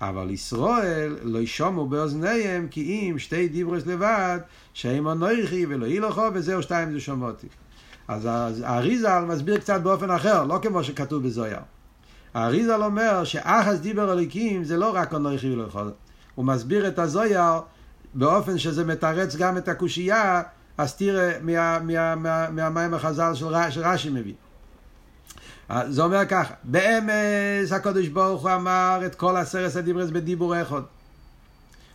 אבל 0.00 0.30
ישראל 0.30 1.16
לא 1.22 1.38
ישומו 1.38 1.86
באוזניהם 1.86 2.68
כי 2.70 2.82
אם 2.82 3.18
שתי 3.18 3.48
דיברס 3.48 3.86
לבד, 3.86 4.38
שהם 4.72 5.08
אנוכי 5.08 5.66
ולא 5.68 5.86
הילכו 5.86 6.22
וזהו 6.34 6.62
שתיים 6.62 6.92
זה 6.92 7.00
שומעותי. 7.00 7.46
אז 8.08 8.28
האריזל 8.64 9.24
מסביר 9.24 9.58
קצת 9.58 9.80
באופן 9.80 10.10
אחר, 10.10 10.44
לא 10.44 10.58
כמו 10.62 10.84
שכתוב 10.84 11.22
בזויר. 11.22 11.58
האריזל 12.34 12.82
אומר 12.82 13.24
שאחס 13.24 13.78
דיבר 13.78 14.10
הליקים 14.10 14.64
זה 14.64 14.76
לא 14.76 14.94
רק 14.94 15.14
אנוכי 15.14 15.52
ולא 15.52 15.62
יכול. 15.62 15.90
הוא 16.34 16.44
מסביר 16.44 16.88
את 16.88 16.98
הזויר 16.98 17.60
באופן 18.14 18.58
שזה 18.58 18.84
מתרץ 18.84 19.36
גם 19.36 19.56
את 19.56 19.68
הקושייה, 19.68 20.42
אז 20.78 20.96
תראה 20.96 21.32
מהמים 21.42 22.22
מה, 22.22 22.50
מה, 22.50 22.88
מה, 22.88 22.96
החז"ל 22.96 23.34
של, 23.34 23.46
של 23.70 23.80
רש"י 23.80 24.10
מביא. 24.10 24.34
זה 25.88 26.02
אומר 26.02 26.26
ככה, 26.28 26.54
באמס 26.64 27.72
הקדוש 27.72 28.08
ברוך 28.08 28.42
הוא 28.42 28.54
אמר 28.54 29.00
את 29.06 29.14
כל 29.14 29.36
עשרת 29.36 29.76
הדיברס 29.76 30.10
בדיבור 30.10 30.62
אחד. 30.62 30.82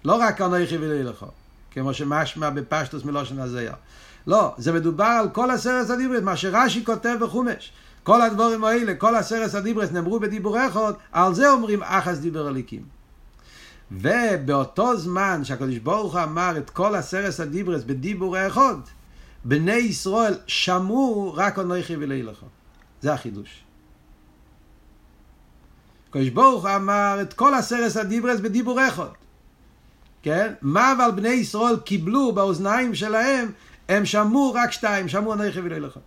לא 0.06 0.16
רק 0.16 0.42
אנוכי 0.42 0.78
ולילכו, 0.78 1.26
כמו 1.72 1.94
שמשמע 1.94 2.50
בפשטוס 2.50 3.06
מלושן 3.06 3.40
הזיה. 3.40 3.74
לא, 4.28 4.54
זה 4.58 4.72
מדובר 4.72 5.04
על 5.20 5.30
כל 5.30 5.52
עשרת 5.52 5.90
הדיברס, 5.90 6.22
מה 6.22 6.38
שרש"י 6.38 6.86
כותב 6.86 7.16
בחומש. 7.22 7.72
כל 8.04 8.22
הדבורים 8.22 8.64
האלה, 8.64 8.96
כל 8.96 9.16
עשרת 9.16 9.54
הדיברס 9.54 9.92
נאמרו 9.92 10.20
בדיבור 10.20 10.68
אחד, 10.68 10.94
על 11.12 11.34
זה 11.34 11.50
אומרים 11.50 11.84
אחס 11.84 12.18
דיבר 12.18 12.48
הליקים. 12.48 12.82
ובאותו 13.92 14.98
זמן 14.98 15.44
שהקדוש 15.44 15.78
ברוך 15.78 16.16
הוא 16.16 16.24
אמר 16.24 16.58
את 16.58 16.70
כל 16.70 16.96
עשרת 16.96 17.40
הדיברס 17.40 17.84
בדיבור 17.84 18.48
אחד, 18.48 18.76
בני 19.46 19.72
ישראל 19.72 20.34
שמעו 20.48 21.34
רק 21.38 21.60
אנוכי 21.60 21.96
ולילכו. 21.96 22.46
זה 23.02 23.14
החידוש. 23.14 23.64
הקדוש 26.10 26.30
ברוך 26.30 26.66
אמר 26.66 27.18
את 27.22 27.34
כל 27.34 27.54
עשרת 27.54 27.96
הדיברס 27.96 28.40
בדיבור 28.40 28.88
אחד. 28.88 29.10
כן? 30.24 30.54
מה 30.62 30.94
אבל 30.94 31.12
בני 31.16 31.30
ישראל 31.30 31.80
קיבלו 31.80 32.32
באוזניים 32.32 32.96
שלהם, 32.96 33.52
הם 33.90 34.06
שמעו 34.06 34.54
רק 34.54 34.72
שתיים, 34.72 35.08
שמעו 35.08 35.34
אנכי 35.34 35.60
ולא 35.60 35.78
לך. 35.78 36.00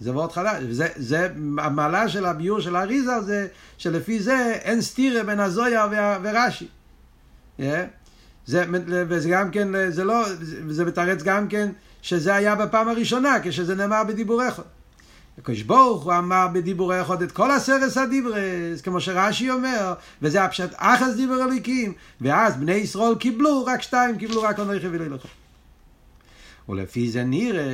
זה 0.00 0.12
מאוד 0.12 0.32
חדש, 0.32 0.62
זה, 0.70 0.88
זה 0.96 1.28
המעלה 1.58 2.08
של 2.08 2.26
הביור 2.26 2.60
של 2.60 2.76
האריזה 2.76 3.20
זה 3.20 3.48
שלפי 3.78 4.20
זה 4.20 4.52
אין 4.62 4.80
סתירה 4.80 5.22
בין 5.22 5.40
הזויה 5.40 5.86
ורש"י. 6.22 6.68
Yeah. 7.58 7.62
זה, 8.46 8.64
וזה 8.86 9.28
גם 9.28 9.50
כן, 9.50 9.90
זה 9.90 10.04
לא, 10.04 10.24
זה 10.68 10.84
מתרץ 10.84 11.22
גם 11.22 11.48
כן 11.48 11.68
שזה 12.02 12.34
היה 12.34 12.54
בפעם 12.54 12.88
הראשונה 12.88 13.36
כשזה 13.42 13.74
נאמר 13.74 14.04
בדיבור 14.04 14.48
אחד. 14.48 14.62
הקדוש 15.38 15.62
ברוך 15.62 16.04
הוא 16.04 16.12
אמר 16.18 16.46
בדיבור 16.52 17.00
אחד 17.02 17.22
את 17.22 17.32
כל 17.32 17.50
הסרס 17.50 17.96
הדיברס, 17.96 18.80
כמו 18.84 19.00
שרש"י 19.00 19.50
אומר, 19.50 19.94
וזה 20.22 20.44
הפשט 20.44 20.70
אחס 20.76 21.14
דיבר 21.16 21.44
אליקים, 21.44 21.92
ואז 22.20 22.56
בני 22.56 22.72
ישראל 22.72 23.14
קיבלו, 23.14 23.64
רק 23.66 23.82
שתיים 23.82 24.18
קיבלו 24.18 24.42
רק 24.42 24.60
אנכי 24.60 24.88
ולא 24.88 25.06
לך. 25.06 25.26
ולפי 26.68 27.10
זה 27.10 27.24
נראה, 27.24 27.64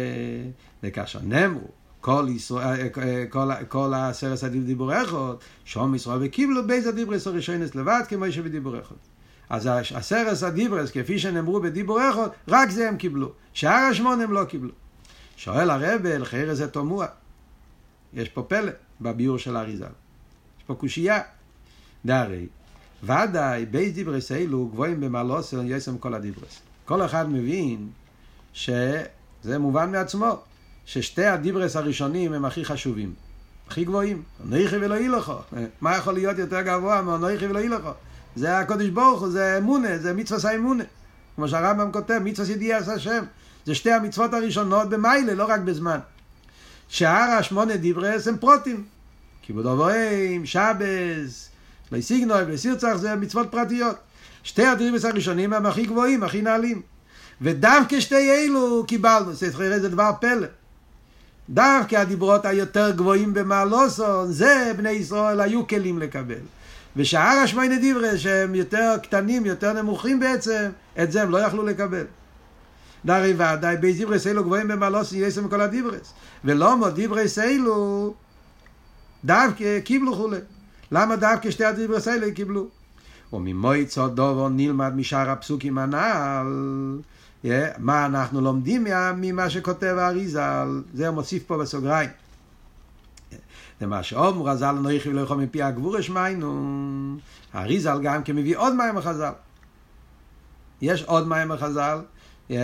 וכאשר 0.83 1.19
נאמרו, 1.23 1.69
כל, 2.01 2.27
ישראל, 2.29 2.89
כל, 3.31 3.49
כל 3.69 3.93
הסרס 3.95 4.45
הדיבור 4.45 5.03
אחד, 5.03 5.35
שום 5.65 5.95
ישראל 5.95 6.19
וקיבלו 6.23 6.67
בייס 6.67 6.87
הדיברס 6.87 7.27
הראשונס 7.27 7.75
לבד, 7.75 8.03
כמו 8.09 8.33
שבדיבור 8.33 8.81
אחד. 8.81 8.97
אז 9.51 9.69
הסרס 9.95 10.43
הדיברס, 10.43 10.91
כפי 10.91 11.19
שנאמרו 11.19 11.61
בדיבור 11.61 12.01
אחד, 12.11 12.29
רק 12.49 12.71
זה 12.71 12.89
הם 12.89 12.97
קיבלו. 12.97 13.33
שאר 13.53 13.71
השמונה 13.71 14.25
הם 14.25 14.33
לא 14.33 14.45
קיבלו. 14.45 14.73
שואל 15.37 15.71
הרב, 15.71 16.01
לחיירה 16.07 16.55
זה 16.55 16.69
תמוה. 16.69 17.07
יש 18.15 18.29
פה 18.29 18.43
פלא 18.43 18.73
בביור 19.01 19.39
של 19.39 19.57
האריזה. 19.57 19.87
יש 20.59 20.65
פה 20.67 20.75
קושייה. 20.75 21.21
דהרי, 22.07 22.47
ודאי 23.03 23.67
בייס 23.67 23.95
דיברס 23.95 24.33
אלו 24.33 24.67
גבוהים 24.67 25.01
במעלוסר 25.01 25.61
יסם 25.65 25.99
כל 25.99 26.15
הדיברס. 26.15 26.61
כל 26.85 27.05
אחד 27.05 27.31
מבין 27.31 27.89
שזה 28.53 29.59
מובן 29.59 29.93
מעצמו, 29.93 30.39
ששתי 30.87 31.27
הדיברס 31.27 31.77
הראשונים 31.77 32.33
הם 32.33 32.45
הכי 32.45 32.65
חשובים, 32.65 33.15
הכי 33.69 33.85
גבוהים. 33.85 34.23
אנכי 34.45 34.77
ולא 34.77 34.95
ילכו. 34.95 35.37
מה 35.81 35.97
יכול 35.97 36.15
להיות 36.15 36.39
יותר 36.39 36.63
גבוה 36.63 37.03
מאנכי 37.03 37.47
ולא 37.47 37.59
ילכו? 37.59 37.91
זה 38.37 38.59
הקודש 38.59 38.89
ברוך 38.89 39.21
הוא, 39.21 39.29
זה 39.29 39.59
אמונה, 39.59 39.99
זה 39.99 40.13
מצווה 40.13 40.51
האמונה. 40.51 40.85
כמו 41.37 41.49
שהרמב"ם 41.49 41.93
כותב, 41.93 42.21
מצווה 42.25 42.53
ידיעס 42.53 42.89
השם. 42.89 43.25
זה 43.67 43.75
שתי 43.75 43.93
המצוות 43.93 44.35
הראשונות 44.35 44.89
במיילה, 44.89 45.35
לא 45.35 45.45
רק 45.45 45.61
בזמן. 45.61 45.99
שאר 46.95 47.31
השמונה 47.39 47.77
דיברס 47.77 48.29
הם 48.29 48.37
פרוטים. 48.37 48.85
כיבוד 49.43 49.67
אבוהים, 49.67 50.47
שבס, 50.47 51.49
לסיגנוי 51.93 52.43
ולסירצח 52.43 52.97
זה 52.97 53.15
מצוות 53.15 53.51
פרטיות. 53.51 53.97
שתי 54.43 54.67
הדיברס 54.67 55.05
הראשונים 55.05 55.53
הם 55.53 55.67
הכי 55.67 55.87
גבוהים, 55.87 56.23
הכי 56.23 56.43
נעלים. 56.43 56.83
ודווקא 57.41 58.01
שתי 58.01 58.31
אלו 58.31 58.85
קיבלנו, 58.87 59.33
זה 59.33 59.89
דבר 59.89 60.11
פלא. 60.21 60.47
דווקא 61.51 61.97
הדיברות 61.97 62.45
היותר 62.45 62.91
גבוהים 62.91 63.35
במעלוסון, 63.35 64.33
זה 64.33 64.73
בני 64.77 64.91
ישראל 64.91 65.41
היו 65.41 65.67
כלים 65.67 65.99
לקבל. 65.99 66.45
ושאר 66.97 67.39
השמייני 67.45 67.79
דיברס 67.79 68.21
שהם 68.21 68.55
יותר 68.55 68.97
קטנים, 69.03 69.47
יותר 69.47 69.73
נמוכים 69.73 70.21
בעצם, 70.21 70.71
את 71.03 71.13
זה 71.13 71.23
הם 71.23 71.31
לא 71.31 71.39
יכלו 71.39 71.63
לקבל. 71.63 72.05
דרי 73.05 73.35
ודאי 73.35 73.77
בי 73.77 73.93
דיברס 73.93 74.27
אלו 74.27 74.45
גבוהים 74.45 74.69
במעלוסון 74.69 75.19
יסם 75.19 75.49
כל 75.49 75.61
הדיברס. 75.61 76.15
ולא 76.45 76.79
מו 76.79 76.91
דיברס 76.91 77.39
אלו 77.39 78.15
דווקא 79.25 79.81
קיבלו 79.81 80.15
חולה. 80.15 80.39
למה 80.93 81.17
דווקא 81.17 81.51
שתי 81.51 81.65
הדיברס 81.65 82.09
האלה 82.09 82.31
קיבלו? 82.31 82.67
וממויצו 83.33 84.09
דובו 84.09 84.49
נלמד 84.49 84.97
משאר 84.97 85.31
הפסוקים 85.31 85.79
הנ"ל 85.79 86.47
Yeah, 87.45 87.49
מה 87.79 88.07
אנחנו 88.07 88.41
לומדים 88.41 88.87
ממה 89.17 89.51
שכותב 89.51 89.97
האריזל, 89.99 90.83
זה 90.95 91.09
הוא 91.09 91.15
מוסיף 91.15 91.43
פה 91.47 91.59
בסוגריים. 91.59 92.11
זה 93.81 93.87
מה 93.87 94.03
שאומר 94.03 94.51
רז"ל 94.51 94.73
לא 94.83 94.93
יכי 94.93 95.09
ולא 95.09 95.21
יכול 95.21 95.37
מפי 95.37 95.63
הגבור 95.63 95.97
השמיינו. 95.97 97.17
האריזל 97.53 97.99
גם 98.03 98.23
כן 98.23 98.37
מביא 98.37 98.57
עוד 98.57 98.75
מים 98.75 98.99
החז"ל. 98.99 99.33
יש 100.81 101.03
עוד 101.03 101.29
מים 101.29 101.53
החז"ל, 101.53 101.99
yeah, 102.51 102.55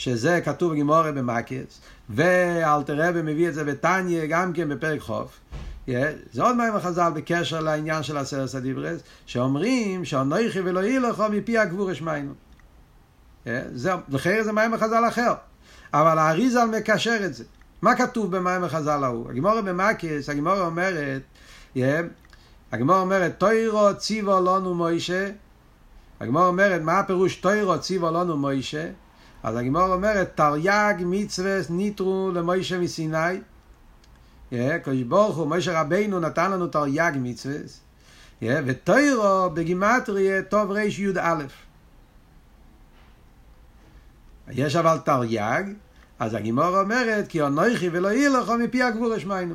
שזה 0.00 0.40
כתוב 0.44 0.72
בגימורה 0.72 1.12
במקס, 1.12 1.80
ואלתר 2.10 3.08
רבי 3.08 3.22
מביא 3.22 3.48
את 3.48 3.54
זה 3.54 3.64
בתניא 3.64 4.26
גם 4.26 4.52
כן 4.52 4.68
בפרק 4.68 5.00
חוף. 5.00 5.40
Yeah, 5.88 5.92
זה 6.32 6.42
עוד 6.42 6.56
מים 6.56 6.76
החז"ל 6.76 7.12
בקשר 7.14 7.60
לעניין 7.60 8.02
של 8.02 8.16
עשרת 8.16 8.54
הדיברס, 8.54 9.00
שאומרים 9.26 10.04
שאנוכי 10.04 10.60
ולא 10.60 10.80
יהיה 10.80 11.00
לך 11.00 11.24
מפי 11.30 11.58
הגבור 11.58 11.90
השמיינו. 11.90 12.32
זה, 13.72 13.92
לכן 14.08 14.42
זה 14.42 14.52
מים 14.52 14.74
החז"ל 14.74 15.08
אחר. 15.08 15.34
אבל 15.94 16.18
האריזל 16.18 16.64
מקשר 16.64 17.16
את 17.24 17.34
זה. 17.34 17.44
מה 17.82 17.96
כתוב 17.96 18.36
במים 18.36 18.64
החז"ל 18.64 19.04
ההוא? 19.04 19.30
הגימורה 19.30 19.62
במקס, 19.62 20.28
הגימורה 20.28 20.66
אומרת, 20.66 21.22
yeah, 21.76 21.80
הגימורה 22.72 23.00
אומרת, 23.00 23.38
תוירו 23.38 23.88
ציבו 23.98 24.40
לנו 24.40 24.74
מוישה. 24.74 25.30
הגימורה 26.20 26.46
אומרת, 26.46 26.82
מה 26.82 26.98
הפירוש 26.98 27.36
תוירו 27.36 27.78
ציבו 27.78 28.10
לנו 28.10 28.36
מוישה? 28.36 28.88
אז 29.42 29.56
הגימורה 29.56 29.94
אומרת, 29.94 30.32
תרי"ג 30.34 30.94
מצווה 30.98 31.60
ניטרו 31.70 32.30
למוישה 32.34 32.78
מסיני. 32.78 33.40
קדוש 34.50 35.02
ברוך 35.08 35.36
הוא, 35.36 35.46
מוישה 35.46 35.80
רבינו 35.80 36.20
נתן 36.20 36.50
לנו 36.50 36.66
תרי"ג 36.66 37.12
מצווה. 37.16 37.56
ותוירו 38.42 39.50
בגימטריה 39.54 40.42
טוב 40.42 40.70
רי"א. 40.70 41.44
יש 44.50 44.76
אבל 44.76 44.98
תרי"ג, 44.98 45.62
אז 46.18 46.34
הגימור 46.34 46.80
אומרת, 46.80 47.28
כי 47.28 47.42
אנוכי 47.42 47.88
ולא 47.88 48.12
לך 48.12 48.50
מפי 48.50 48.82
הגבור 48.82 49.12
השמיינו. 49.12 49.54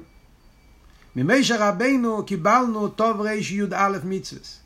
ממשה 1.16 1.70
רבינו 1.70 2.26
קיבלנו 2.26 2.88
טוב 2.88 3.22
ריש 3.22 3.52
י"א 3.52 3.98
מצווס, 4.04 4.60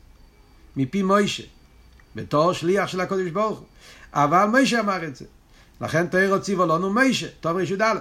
מפי 0.76 1.02
מוישה, 1.02 1.42
בתור 2.16 2.52
שליח 2.52 2.88
של 2.88 3.00
הקודש 3.00 3.30
ברוך 3.30 3.58
הוא. 3.58 3.66
אבל 4.12 4.44
מוישה 4.44 4.80
אמר 4.80 5.04
את 5.04 5.16
זה. 5.16 5.24
לכן 5.80 6.06
תאיר 6.06 6.38
ציבו 6.38 6.66
לנו 6.66 6.92
מוישה, 6.92 7.26
טוב 7.40 7.56
ריש 7.56 7.70
י"א. 7.70 7.94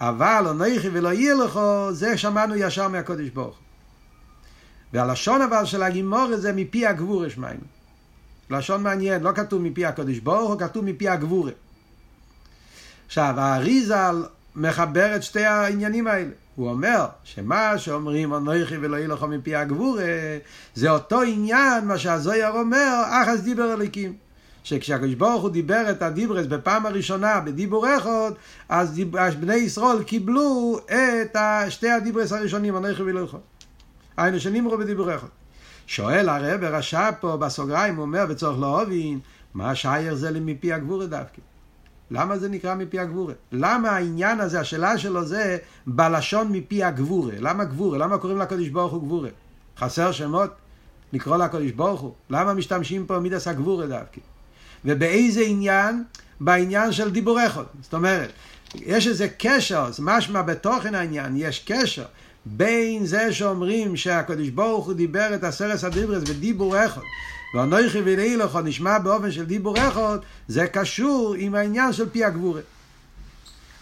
אבל 0.00 0.44
אנוכי 0.50 0.88
ולא 0.88 1.12
יהיה 1.12 1.34
לך, 1.34 1.60
זה 1.90 2.16
שמענו 2.16 2.54
ישר 2.56 2.88
מהקודש 2.88 3.28
ברוך. 3.28 3.58
והלשון 4.92 5.42
אבל 5.42 5.64
של 5.64 5.82
הגימור 5.82 6.36
זה 6.36 6.52
מפי 6.52 6.86
הגבור 6.86 7.24
השמיינו. 7.24 7.60
לשון 8.50 8.82
מעניין, 8.82 9.22
לא 9.22 9.32
כתוב 9.32 9.62
מפי 9.62 9.86
הקודש 9.86 10.18
ברוך 10.18 10.50
הוא, 10.50 10.58
כתוב 10.60 10.84
מפי 10.84 11.08
הגבורה. 11.08 11.52
עכשיו, 13.06 13.34
האריזל 13.38 14.24
מחבר 14.56 15.16
את 15.16 15.22
שתי 15.22 15.44
העניינים 15.44 16.06
האלה. 16.06 16.30
הוא 16.56 16.70
אומר 16.70 17.06
שמה 17.24 17.78
שאומרים 17.78 18.34
אנוכי 18.34 18.76
ולא 18.76 18.96
יהיה 18.96 19.08
לך 19.08 19.22
מפי 19.22 19.54
הגבורה 19.54 20.04
זה 20.74 20.90
אותו 20.90 21.22
עניין 21.22 21.84
מה 21.84 21.98
שהזויר 21.98 22.50
אומר 22.50 23.02
אחס 23.10 23.40
דיבר 23.40 23.72
אליקים 23.72 24.16
שכשהקדוש 24.66 25.14
ברוך 25.14 25.42
הוא 25.42 25.50
דיבר 25.50 25.90
את 25.90 26.02
הדיברס 26.02 26.46
בפעם 26.46 26.86
הראשונה 26.86 27.40
בדיבור 27.40 27.86
אחד 27.96 28.30
אז, 28.68 29.00
בני 29.40 29.54
ישראל 29.54 30.02
קיבלו 30.02 30.78
את 30.86 31.36
שתי 31.68 31.90
הדיברס 31.90 32.32
הראשונים 32.32 32.76
אנוכי 32.76 33.02
ולא 33.02 33.20
יכול 33.20 33.40
היינו 34.16 34.40
שנמרו 34.40 34.78
בדיבור 34.78 35.14
אחד 35.14 35.26
שואל 35.86 36.28
הרב 36.28 36.64
רש"ב 36.64 37.12
פה 37.20 37.36
בסוגריים 37.36 37.96
הוא 37.96 38.02
אומר 38.02 38.26
בצורך 38.26 38.58
להבין 38.60 39.18
מה 39.54 39.74
שייר 39.74 40.14
זה 40.14 40.30
למפי 40.30 40.72
הגבורה 40.72 41.06
דווקא 41.06 41.40
למה 42.10 42.38
זה 42.38 42.48
נקרא 42.48 42.74
מפי 42.74 42.98
הגבורה? 42.98 43.34
למה 43.52 43.90
העניין 43.90 44.40
הזה, 44.40 44.60
השאלה 44.60 44.98
שלו 44.98 45.24
זה 45.24 45.58
בלשון 45.86 46.52
מפי 46.52 46.84
הגבורה? 46.84 47.34
למה 47.38 47.64
גבורה? 47.64 47.98
למה 47.98 48.18
קוראים 48.18 48.38
לקדוש 48.38 48.68
ברוך 48.68 48.92
הוא 48.92 49.02
גבורה? 49.02 49.28
חסר 49.78 50.12
שמות? 50.12 50.50
לקרוא 51.12 51.36
לקדוש 51.36 51.70
ברוך 51.70 52.00
הוא? 52.00 52.12
למה 52.30 52.54
משתמשים 52.54 53.06
פה 53.06 53.18
מידס 53.18 53.48
הגבורה 53.48 53.86
דווקא? 53.86 54.20
ובאיזה 54.84 55.40
עניין? 55.40 56.04
בעניין 56.40 56.92
של 56.92 57.10
דיבור 57.10 57.46
אחד. 57.46 57.64
זאת 57.82 57.94
אומרת, 57.94 58.32
יש 58.74 59.06
איזה 59.06 59.28
קשר, 59.38 59.92
זה 59.92 60.02
משמע 60.02 60.42
בתוכן 60.42 60.94
העניין, 60.94 61.36
יש 61.36 61.64
קשר 61.66 62.04
בין 62.46 63.06
זה 63.06 63.32
שאומרים 63.32 63.96
שהקדוש 63.96 64.48
ברוך 64.48 64.86
הוא 64.86 64.94
דיבר 64.94 65.34
את 65.34 65.44
עשרת 65.44 65.84
הדיברס 65.84 66.22
בדיבור 66.22 66.84
אחד 66.86 67.00
ואנוכי 67.54 67.98
ולילכו 68.04 68.60
נשמע 68.60 68.98
באופן 68.98 69.30
של 69.30 69.44
דיבור 69.44 69.78
אחד, 69.88 70.18
זה 70.48 70.66
קשור 70.66 71.34
עם 71.38 71.54
העניין 71.54 71.92
של 71.92 72.08
פי 72.08 72.24
הגבורה. 72.24 72.60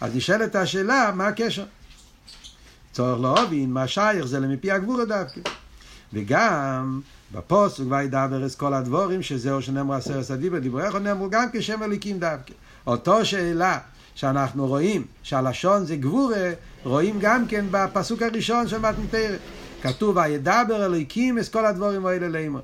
אז 0.00 0.16
נשאלת 0.16 0.56
השאלה, 0.56 1.10
מה 1.14 1.26
הקשר? 1.26 1.64
צורך 2.92 3.20
להבין 3.20 3.72
מה 3.72 3.88
שייך 3.88 4.26
זה 4.26 4.40
למפי 4.40 4.70
הגבורה 4.70 5.04
דווקא. 5.04 5.40
וגם 6.12 7.00
בפוסק 7.32 7.82
וידבר 7.88 8.46
את 8.46 8.54
כל 8.54 8.74
הדבורים 8.74 9.22
שזהו 9.22 9.62
שנאמרו 9.62 9.94
עשרת 9.94 10.30
הדיבר, 10.30 10.58
דיבור 10.58 10.88
אחד 10.88 11.02
נאמרו 11.02 11.30
גם 11.30 11.46
כשם 11.52 11.82
הליקים 11.82 12.18
דווקא. 12.18 12.52
אותו 12.86 13.24
שאלה 13.24 13.78
שאנחנו 14.14 14.66
רואים 14.66 15.04
שהלשון 15.22 15.84
זה 15.84 15.96
גבורה, 15.96 16.50
רואים 16.84 17.18
גם 17.20 17.46
כן 17.46 17.64
בפסוק 17.70 18.22
הראשון 18.22 18.68
של 18.68 18.78
מתנתרת. 18.78 19.38
כתוב 19.82 20.16
וידבר 20.16 20.86
אליקים 20.86 21.38
את 21.38 21.48
כל 21.48 21.66
הדבורים 21.66 22.06
האלה 22.06 22.28
לאמור. 22.28 22.62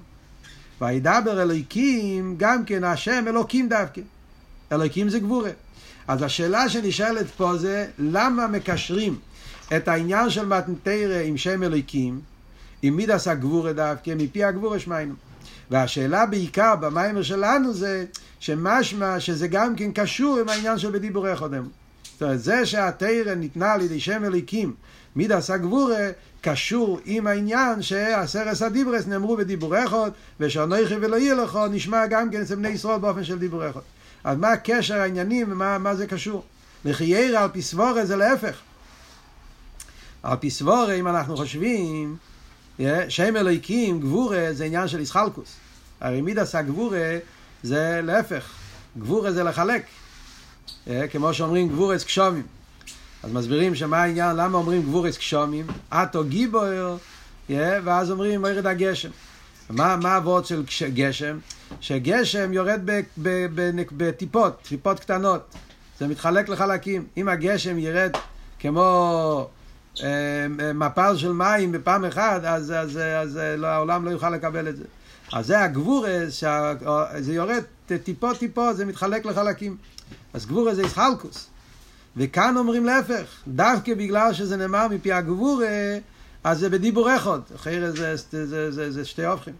וידבר 0.80 1.42
אלוהיקים, 1.42 2.34
גם 2.38 2.64
כן 2.64 2.84
השם 2.84 3.24
אלוקים 3.28 3.68
דווקא. 3.68 4.00
אלוהיקים 4.72 5.08
זה 5.08 5.18
גבורה. 5.18 5.50
אז 6.08 6.22
השאלה 6.22 6.68
שנשאלת 6.68 7.26
פה 7.36 7.56
זה, 7.56 7.86
למה 7.98 8.46
מקשרים 8.46 9.18
את 9.76 9.88
העניין 9.88 10.30
של 10.30 10.46
מתנתרא 10.46 11.20
עם 11.24 11.36
שם 11.36 11.62
אלוהיקים, 11.62 12.20
עם 12.82 12.96
מידס 12.96 13.28
הגבורה 13.28 13.72
דווקא, 13.72 14.14
מפי 14.16 14.44
הגבורה 14.44 14.78
שמיינו. 14.78 15.14
והשאלה 15.70 16.26
בעיקר 16.26 16.76
במיימר 16.76 17.22
שלנו 17.22 17.74
זה, 17.74 18.04
שמשמע 18.40 19.20
שזה 19.20 19.48
גם 19.48 19.76
כן 19.76 19.92
קשור 19.92 20.38
עם 20.38 20.48
העניין 20.48 20.78
של 20.78 20.90
בדיבורי 20.90 21.36
חודם. 21.36 21.68
זאת 22.12 22.22
אומרת, 22.22 22.40
זה 22.40 22.66
שהתרא 22.66 23.34
ניתנה 23.34 23.72
על 23.72 23.80
ידי 23.80 24.00
שם 24.00 24.24
אלוהיקים, 24.24 24.74
מידס 25.16 25.50
הגבורה, 25.50 26.08
קשור 26.40 27.00
עם 27.04 27.26
העניין 27.26 27.82
שעשרס 27.82 28.62
הדיברס 28.62 29.06
נאמרו 29.06 29.36
בדיבור 29.36 29.84
אחד, 29.84 30.10
ושאנוכי 30.40 30.94
ולא 31.00 31.16
יהיה 31.16 31.34
לך 31.34 31.58
נשמע 31.70 32.06
גם 32.06 32.30
כן 32.30 32.40
אצל 32.40 32.54
בני 32.54 32.68
ישראל 32.68 32.98
באופן 32.98 33.24
של 33.24 33.38
דיבור 33.38 33.70
אחד. 33.70 33.80
אז 34.24 34.38
מה 34.38 34.52
הקשר 34.52 34.94
העניינים 34.94 35.52
ומה 35.52 35.78
מה 35.78 35.94
זה 35.94 36.06
קשור? 36.06 36.44
לחיירה 36.84 37.42
על 37.42 37.48
פי 37.48 37.62
סבורה 37.62 38.04
זה 38.04 38.16
להפך. 38.16 38.56
על 40.22 40.36
פי 40.36 40.50
סבורה, 40.50 40.92
אם 40.92 41.08
אנחנו 41.08 41.36
חושבים, 41.36 42.16
שם 43.08 43.36
אלוהיקים, 43.36 44.00
גבורה, 44.00 44.48
זה 44.52 44.64
עניין 44.64 44.88
של 44.88 44.98
איסחלקוס. 44.98 45.56
הרי 46.00 46.20
מידס 46.20 46.54
הגבורה 46.54 47.18
זה 47.62 48.00
להפך. 48.02 48.50
גבורה 48.98 49.32
זה 49.32 49.44
לחלק. 49.44 49.82
כמו 51.10 51.34
שאומרים 51.34 51.68
גבורס 51.68 52.04
קשומים. 52.04 52.42
אז 53.22 53.32
מסבירים 53.32 53.74
שמה 53.74 54.02
העניין, 54.02 54.36
למה 54.36 54.58
אומרים 54.58 54.82
גבורס 54.82 55.18
קשומים, 55.18 55.66
אטו 55.90 56.24
גיבויר, 56.24 56.96
ואז 57.50 58.10
אומרים 58.10 58.44
ירד 58.44 58.66
הגשם. 58.66 59.10
מה, 59.70 59.96
מה 59.96 60.16
הוורד 60.16 60.44
של 60.44 60.90
גשם? 60.94 61.38
שגשם 61.80 62.52
יורד 62.52 62.80
בטיפות, 63.96 64.62
טיפות 64.68 65.00
קטנות. 65.00 65.54
זה 65.98 66.08
מתחלק 66.08 66.48
לחלקים. 66.48 67.06
אם 67.16 67.28
הגשם 67.28 67.78
ירד 67.78 68.10
כמו 68.58 68.80
אה, 68.80 69.40
אה, 69.40 69.59
מפל 70.74 71.16
של 71.16 71.32
מים 71.32 71.72
בפעם 71.72 72.04
אחת, 72.04 72.44
אז, 72.44 72.70
אז, 72.70 72.72
אז, 72.72 72.98
אז 72.98 73.40
לא, 73.58 73.66
העולם 73.66 74.04
לא 74.04 74.10
יוכל 74.10 74.30
לקבל 74.30 74.68
את 74.68 74.76
זה. 74.76 74.84
אז 75.32 75.46
זה 75.46 75.60
הגבורס, 75.60 76.44
זה 77.18 77.34
יורד 77.34 77.62
טיפות 78.04 78.38
טיפות, 78.38 78.76
זה 78.76 78.84
מתחלק 78.84 79.26
לחלקים. 79.26 79.76
אז 80.34 80.46
גבורס 80.46 80.74
זה 80.74 80.82
איסחלקוס. 80.82 81.46
וכאן 82.16 82.56
אומרים 82.56 82.84
להפך, 82.84 83.24
דווקא 83.48 83.94
בגלל 83.94 84.32
שזה 84.32 84.56
נאמר 84.56 84.88
מפי 84.88 85.12
הגבורה, 85.12 85.98
אז 86.44 86.58
זה 86.58 86.68
בדיבור 86.68 87.16
אחד, 87.16 87.40
אחרי 87.54 87.90
זה, 87.92 88.16
זה, 88.16 88.46
זה, 88.46 88.70
זה, 88.70 88.90
זה 88.90 89.04
שתי 89.04 89.24
הופכים. 89.24 89.54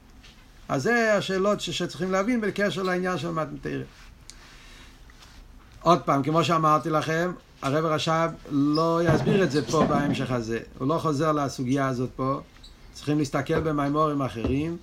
אז 0.69 0.83
זה 0.83 1.15
השאלות 1.15 1.61
שצריכים 1.61 2.13
להבין 2.13 2.41
בקשר 2.41 2.83
לעניין 2.83 3.19
של 3.19 3.31
מתנתרא. 3.31 3.83
עוד 5.83 6.01
פעם, 6.03 6.23
כמו 6.23 6.45
שאמרתי 6.45 6.91
לכם, 6.91 7.33
הרב 7.63 7.85
רש"ב 7.85 8.31
לא 8.51 9.01
יסביר 9.05 9.45
את 9.45 9.51
זה 9.51 9.67
פה 9.67 9.85
בהמשך 9.85 10.31
הזה. 10.31 10.59
הוא 10.79 10.89
לא 10.89 10.99
חוזר 10.99 11.33
לסוגיה 11.33 11.89
הזאת 11.89 12.11
פה. 12.17 12.41
צריכים 12.93 13.19
להסתכל 13.19 13.61
במימורים 13.61 14.23
אחרים 14.23 14.77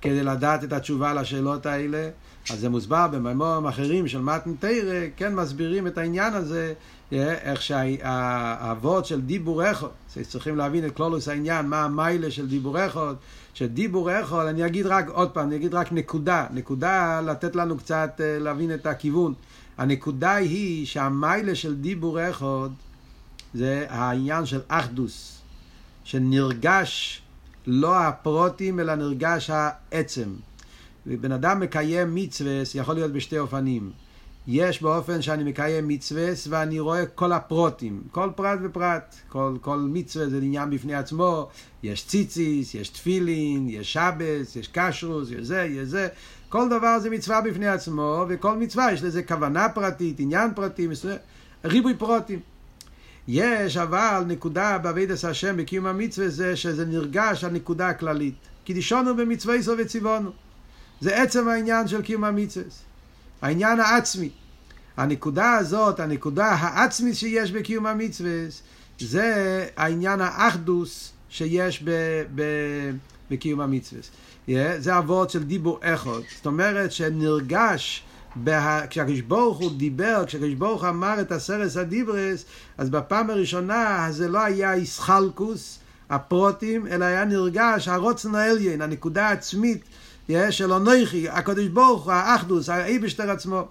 כדי 0.00 0.22
לדעת 0.22 0.64
את 0.64 0.72
התשובה 0.72 1.14
לשאלות 1.14 1.66
האלה. 1.66 2.08
אז 2.50 2.60
זה 2.60 2.68
מוסבר 2.68 3.06
במימורים 3.08 3.66
אחרים 3.66 4.08
של 4.08 4.20
מתנתרא, 4.20 5.06
כן 5.16 5.34
מסבירים 5.34 5.86
את 5.86 5.98
העניין 5.98 6.34
הזה 6.34 6.72
איך 7.12 7.62
שהאבות 7.62 9.06
של 9.06 9.20
דיבור 9.20 9.70
אחד, 9.70 9.86
צריכים 10.22 10.56
להבין 10.56 10.86
את 10.86 10.96
כלולוס 10.96 11.28
העניין, 11.28 11.66
מה 11.66 11.84
המיילה 11.84 12.30
של 12.30 12.48
דיבור 12.48 12.86
אחד, 12.86 13.14
שדיבור 13.54 14.20
אחד, 14.20 14.46
אני 14.46 14.66
אגיד 14.66 14.86
רק, 14.86 15.08
עוד 15.08 15.30
פעם, 15.30 15.48
אני 15.48 15.56
אגיד 15.56 15.74
רק 15.74 15.92
נקודה, 15.92 16.46
נקודה 16.50 17.20
לתת 17.20 17.56
לנו 17.56 17.76
קצת 17.78 18.20
אה, 18.20 18.38
להבין 18.38 18.74
את 18.74 18.86
הכיוון. 18.86 19.34
הנקודה 19.78 20.34
היא 20.34 20.86
שהמיילה 20.86 21.54
של 21.54 21.74
דיבור 21.74 22.30
אחד 22.30 22.68
זה 23.54 23.86
העניין 23.88 24.46
של 24.46 24.60
אחדוס, 24.68 25.40
שנרגש 26.04 27.22
לא 27.66 27.96
הפרוטים 27.96 28.80
אלא 28.80 28.94
נרגש 28.94 29.50
העצם. 29.50 30.28
ובן 31.06 31.32
אדם 31.32 31.60
מקיים 31.60 32.14
מצווה, 32.14 32.62
יכול 32.74 32.94
להיות 32.94 33.12
בשתי 33.12 33.38
אופנים. 33.38 33.90
יש 34.46 34.82
באופן 34.82 35.22
שאני 35.22 35.44
מקיים 35.44 35.88
מצווה 35.88 36.28
ואני 36.48 36.80
רואה 36.80 37.06
כל 37.06 37.32
הפרוטים, 37.32 38.02
כל 38.10 38.30
פרט 38.36 38.58
ופרט, 38.62 39.14
כל, 39.28 39.56
כל 39.60 39.78
מצווה 39.78 40.28
זה 40.28 40.36
עניין 40.36 40.70
בפני 40.70 40.94
עצמו, 40.94 41.48
יש 41.82 42.06
ציציס, 42.06 42.74
יש 42.74 42.88
תפילין, 42.88 43.68
יש 43.70 43.92
שבס, 43.92 44.56
יש 44.56 44.68
קשרוס, 44.72 45.30
יש 45.30 45.46
זה, 45.46 45.62
יש 45.70 45.88
זה, 45.88 46.08
כל 46.48 46.68
דבר 46.68 46.98
זה 46.98 47.10
מצווה 47.10 47.40
בפני 47.40 47.68
עצמו, 47.68 48.24
וכל 48.28 48.56
מצווה 48.56 48.92
יש 48.92 49.02
לזה 49.02 49.22
כוונה 49.22 49.68
פרטית, 49.68 50.20
עניין 50.20 50.50
פרטי, 50.54 50.88
ריבוי 51.64 51.94
פרוטים. 51.94 52.40
יש 53.28 53.76
אבל 53.76 54.24
נקודה 54.26 54.78
בעבידת 54.78 55.24
השם 55.24 55.56
בקיום 55.56 55.86
המצווה 55.86 56.28
זה 56.28 56.56
שזה 56.56 56.86
נרגש 56.86 57.44
הנקודה 57.44 57.88
הכללית. 57.88 58.34
כי 58.64 58.74
דישונו 58.74 59.16
במצווה 59.16 59.56
יסו 59.56 59.72
וציוונו. 59.78 60.30
זה 61.00 61.22
עצם 61.22 61.48
העניין 61.48 61.88
של 61.88 62.02
קיום 62.02 62.24
המצווה. 62.24 62.64
העניין 63.42 63.80
העצמי. 63.80 64.30
הנקודה 64.96 65.54
הזאת, 65.54 66.00
הנקודה 66.00 66.46
העצמית 66.46 67.16
שיש 67.16 67.52
בקיום 67.52 67.86
המצווה, 67.86 68.30
זה 68.98 69.68
העניין 69.76 70.20
האחדוס 70.20 71.12
שיש 71.28 71.82
ב, 71.82 71.90
ב, 72.34 72.42
בקיום 73.30 73.60
המצווה. 73.60 74.00
Yeah, 74.48 74.50
זה 74.78 74.94
הוורד 74.94 75.30
של 75.30 75.42
דיבור 75.42 75.78
אחד. 75.82 76.20
זאת 76.36 76.46
אומרת 76.46 76.92
שנרגש, 76.92 78.02
בה, 78.36 78.86
כשהקדוש 78.90 79.20
ברוך 79.20 79.58
הוא 79.58 79.70
דיבר, 79.76 80.24
כשהקדוש 80.26 80.54
ברוך 80.54 80.82
הוא 80.82 80.90
אמר 80.90 81.20
את 81.20 81.32
הסרס 81.32 81.76
הדיברס, 81.76 82.44
אז 82.78 82.90
בפעם 82.90 83.30
הראשונה 83.30 84.06
זה 84.10 84.28
לא 84.28 84.38
היה 84.38 84.74
איסחלקוס, 84.74 85.78
הפרוטים, 86.10 86.86
אלא 86.86 87.04
היה 87.04 87.24
נרגש 87.24 87.88
הרוצן 87.88 88.34
העליין, 88.34 88.82
הנקודה 88.82 89.28
העצמית 89.28 89.84
של 90.50 90.72
אנוכי, 90.72 91.28
הקדוש 91.28 91.66
ברוך 91.66 92.04
הוא, 92.04 92.12
האחדוס, 92.12 92.68
האיבשטר 92.68 93.30
עצמו. 93.30 93.68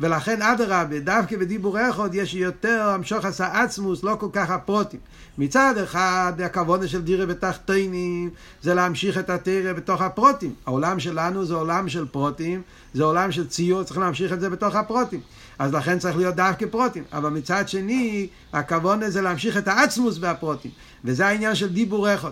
ולכן 0.00 0.42
אדרבה, 0.42 1.00
דווקא 1.00 1.36
בדיבור 1.36 1.90
אחד 1.90 2.14
יש 2.14 2.34
יותר 2.34 2.82
המשוך 2.82 3.24
עשה 3.24 3.62
עצמוס, 3.62 4.02
לא 4.02 4.16
כל 4.20 4.28
כך 4.32 4.50
הפרוטים. 4.50 5.00
מצד 5.38 5.74
אחד, 5.78 6.32
הכוונה 6.44 6.88
של 6.88 7.02
דירה 7.02 7.26
בתחתינים 7.26 8.30
זה 8.62 8.74
להמשיך 8.74 9.18
את 9.18 9.30
התרא 9.30 9.72
בתוך 9.72 10.02
הפרוטים. 10.02 10.54
העולם 10.66 11.00
שלנו 11.00 11.44
זה 11.44 11.54
עולם 11.54 11.88
של 11.88 12.06
פרוטים, 12.06 12.62
זה 12.94 13.04
עולם 13.04 13.32
של 13.32 13.48
ציור, 13.48 13.82
צריך 13.82 13.98
להמשיך 13.98 14.32
את 14.32 14.40
זה 14.40 14.50
בתוך 14.50 14.74
הפרוטים. 14.74 15.20
אז 15.58 15.74
לכן 15.74 15.98
צריך 15.98 16.16
להיות 16.16 16.34
דווקא 16.34 16.66
פרוטים. 16.66 17.04
אבל 17.12 17.30
מצד 17.30 17.68
שני, 17.68 18.28
הכוונה 18.52 19.10
זה 19.10 19.20
להמשיך 19.20 19.56
את 19.56 19.68
העצמוס 19.68 20.18
והפרוטים. 20.20 20.70
וזה 21.04 21.26
העניין 21.26 21.54
של 21.54 21.68
דיבור 21.68 22.14
אחד. 22.14 22.30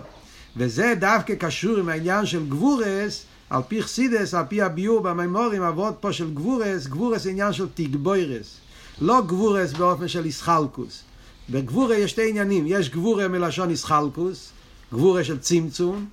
וזה 0.57 0.93
דווקא 0.99 1.35
קשור 1.35 1.77
עם 1.77 1.89
העניין 1.89 2.25
של 2.25 2.49
גבורס, 2.49 3.25
על 3.49 3.61
פי 3.67 3.83
חסידס, 3.83 4.33
על 4.33 4.45
פי 4.49 4.61
הביור 4.61 5.01
במימורים, 5.01 5.63
אבות 5.63 5.97
פה 5.99 6.13
של 6.13 6.33
גבורס, 6.33 6.87
גבורס 6.87 7.27
עניין 7.27 7.53
של 7.53 7.67
תגבוירס. 7.73 8.57
לא 9.01 9.21
גבורס 9.21 9.73
באופן 9.73 10.07
של 10.07 10.25
איסחלקוס. 10.25 11.03
בגבורה 11.49 11.95
יש 11.95 12.11
שתי 12.11 12.29
עניינים, 12.29 12.63
יש 12.67 12.89
גבורה 12.89 13.27
מלשון 13.27 13.69
איסחלקוס, 13.69 14.51
גבורה 14.93 15.23
של 15.23 15.39
צמצום, 15.39 16.05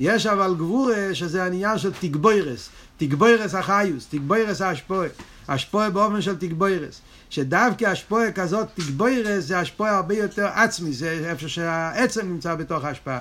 יש 0.00 0.26
אבל 0.26 0.54
גבורה 0.54 1.14
שזה 1.14 1.42
העניין 1.42 1.78
של 1.78 1.92
תגבוירס, 1.92 2.68
תגבוירס 2.96 3.54
החיוס, 3.54 4.06
תגבוירס 4.10 4.60
ההשפועה, 4.60 5.08
השפועה 5.48 5.90
באופן 5.90 6.22
של 6.22 6.36
תגבוירס, 6.36 7.00
שדווקא 7.30 7.84
השפועה 7.84 8.32
כזאת 8.32 8.66
תגבוירס 8.74 9.44
זה 9.44 9.58
השפועה 9.58 9.96
הרבה 9.96 10.14
יותר 10.14 10.46
עצמי, 10.46 10.92
זה 10.92 11.30
איפה 11.30 11.48
שהעצם 11.48 12.28
נמצא 12.28 12.54
בתוך 12.54 12.84
ההשפעה, 12.84 13.18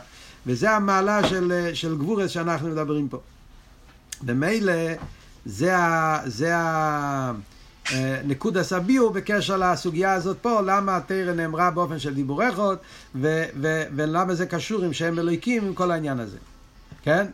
וזה 0.47 0.71
המעלה 0.71 1.27
של, 1.27 1.69
של 1.73 1.97
גבורס 1.97 2.31
שאנחנו 2.31 2.69
מדברים 2.69 3.07
פה. 3.07 3.19
במילא 4.25 4.73
זה 5.45 5.77
ה... 5.77 6.19
זה 6.25 6.57
ה 6.57 7.31
נקוד 8.25 8.57
הסביעו 8.57 9.09
בקשר 9.09 9.57
לסוגיה 9.57 10.13
הזאת 10.13 10.37
פה, 10.41 10.61
למה 10.61 10.97
התרא 10.97 11.33
נאמרה 11.33 11.71
באופן 11.71 11.99
של 11.99 12.13
דיבור 12.13 12.49
אחד, 12.49 12.75
ו- 13.15 13.43
ולמה 13.95 14.35
זה 14.35 14.45
קשור 14.45 14.83
עם 14.83 14.93
שם 14.93 15.19
אלוהיקים, 15.19 15.65
עם 15.65 15.73
כל 15.73 15.91
העניין 15.91 16.19
הזה. 16.19 16.37
כן? 17.03 17.25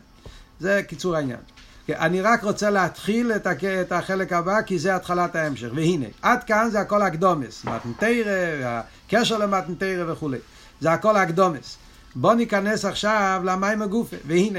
זה 0.60 0.82
קיצור 0.86 1.16
העניין. 1.16 1.40
אני 1.88 2.20
רק 2.20 2.44
רוצה 2.44 2.70
להתחיל 2.70 3.32
את, 3.32 3.46
את 3.64 3.92
החלק 3.92 4.32
הבא, 4.32 4.62
כי 4.62 4.78
זה 4.78 4.96
התחלת 4.96 5.36
ההמשך. 5.36 5.68
והנה, 5.74 6.06
עד 6.22 6.44
כאן 6.44 6.68
זה 6.70 6.80
הכל 6.80 7.02
הקדומס. 7.02 7.64
מתנתרא, 7.64 8.80
הקשר 9.06 9.38
למתנתרא 9.38 10.12
וכולי. 10.12 10.38
זה 10.80 10.92
הכל 10.92 11.16
הקדומס. 11.16 11.76
בואו 12.14 12.34
ניכנס 12.34 12.84
עכשיו 12.84 13.40
למים 13.44 13.82
הגופה. 13.82 14.16
והנה, 14.26 14.58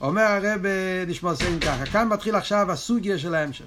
אומר 0.00 0.22
הרב 0.22 0.60
נשמע 1.06 1.34
סיים 1.34 1.60
ככה, 1.60 1.86
כאן 1.86 2.08
מתחיל 2.08 2.34
עכשיו 2.34 2.72
הסוגיה 2.72 3.18
של 3.18 3.34
ההמשך. 3.34 3.64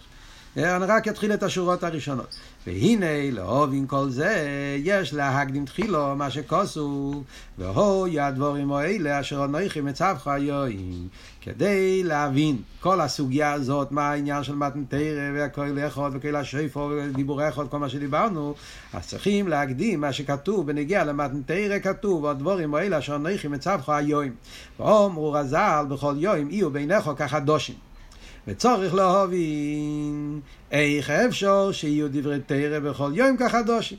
אני 0.58 0.86
רק 0.86 1.08
אתחיל 1.08 1.34
את 1.34 1.44
השורות 1.44 1.84
הראשונות. 1.84 2.36
והנה, 2.68 3.32
לאהוב 3.32 3.74
עם 3.74 3.88
כל 3.88 4.10
זה, 4.10 4.48
יש 4.84 5.14
להקדים 5.14 5.66
תחילו 5.66 6.16
מה 6.16 6.30
שכוסו, 6.30 7.24
והוי 7.58 8.20
הדבורים 8.20 8.74
האלה 8.74 9.20
אשר 9.20 9.46
אנוכי 9.46 9.82
מצבך 9.82 10.28
היום. 10.28 11.08
כדי 11.42 12.04
להבין 12.04 12.58
כל 12.80 13.02
הסוגיה 13.02 13.54
הזאת, 13.54 13.92
מה 13.92 14.10
העניין 14.10 14.44
של 14.44 14.56
מתנתרא 14.56 15.32
והכל 15.36 15.78
אחד 15.88 16.10
וכל 16.14 16.36
השיפו 16.36 16.90
ודיבורי 16.92 17.50
אחד, 17.50 17.68
כל 17.68 17.80
מה 17.80 17.90
שדיברנו, 17.90 18.54
אז 18.94 19.08
צריכים 19.08 19.48
להקדים 19.48 20.02
מה 20.02 20.14
שכתוב 20.14 20.68
בנגיע 20.68 21.04
למתנתרא 21.04 21.80
כתוב, 21.80 22.26
הדבורים 22.26 22.76
האלה 22.76 23.00
אשר 23.00 23.16
אנוכי 23.16 23.48
מצבך 23.48 23.90
היום. 23.90 24.30
ואומרו 24.80 25.32
רז"ל 25.32 25.86
בכל 25.90 26.14
יום 26.18 26.50
יהיו 26.50 26.70
בעיניך 26.70 27.10
כחדושים. 27.18 27.91
וצורך 28.48 28.94
להבין 28.94 30.40
איך 30.72 31.10
אפשר 31.10 31.72
שיהיו 31.72 32.08
דברי 32.12 32.40
תרא 32.46 32.80
בכל 32.80 33.12
יום 33.14 33.38
כחדושים. 33.38 33.98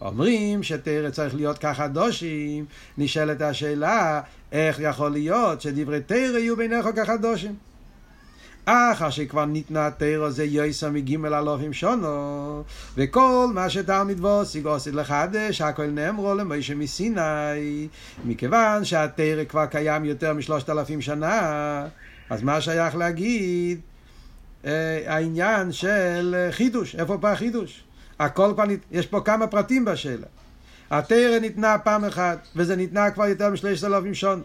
אומרים 0.00 0.62
שתרא 0.62 1.10
צריך 1.10 1.34
להיות 1.34 1.58
כחדושים, 1.58 2.64
נשאלת 2.98 3.42
השאלה 3.42 4.20
איך 4.52 4.80
יכול 4.80 5.10
להיות 5.12 5.60
שדברי 5.60 6.00
תרא 6.00 6.38
יהיו 6.38 6.56
בעיניך 6.56 6.86
כחדושים. 6.96 7.54
אחר 8.64 9.10
שכבר 9.10 9.44
ניתנה 9.44 9.90
תרא 9.90 10.30
זה 10.30 10.44
יויסה 10.44 10.90
מגימל 10.90 11.34
אלופים 11.34 11.72
שונו 11.72 12.62
וכל 12.96 13.48
מה 13.54 13.70
שתלמיד 13.70 14.20
ווסיג 14.20 14.66
עושית 14.66 14.94
לחדש 14.94 15.60
הכל 15.60 15.86
נאמרו 15.86 16.34
למוישה 16.34 16.74
מסיני 16.74 17.88
מכיוון 18.24 18.84
שהתרא 18.84 19.44
כבר 19.44 19.66
קיים 19.66 20.04
יותר 20.04 20.32
משלושת 20.34 20.70
אלפים 20.70 21.00
שנה 21.00 21.86
אז 22.34 22.42
מה 22.42 22.60
שייך 22.60 22.96
להגיד 22.96 23.80
אה, 24.64 25.02
העניין 25.06 25.72
של 25.72 26.48
חידוש, 26.50 26.94
איפה 26.94 27.18
פה 27.20 27.30
החידוש? 27.32 27.84
הכל 28.18 28.50
כבר, 28.54 28.64
נת... 28.64 28.78
יש 28.92 29.06
פה 29.06 29.20
כמה 29.20 29.46
פרטים 29.46 29.84
בשאלה. 29.84 30.26
התרא 30.90 31.38
ניתנה 31.38 31.78
פעם 31.78 32.04
אחת, 32.04 32.38
וזה 32.56 32.76
ניתנה 32.76 33.10
כבר 33.10 33.26
יותר 33.26 33.50
משלושת 33.50 33.84
אלפים 33.84 34.14
שון. 34.14 34.42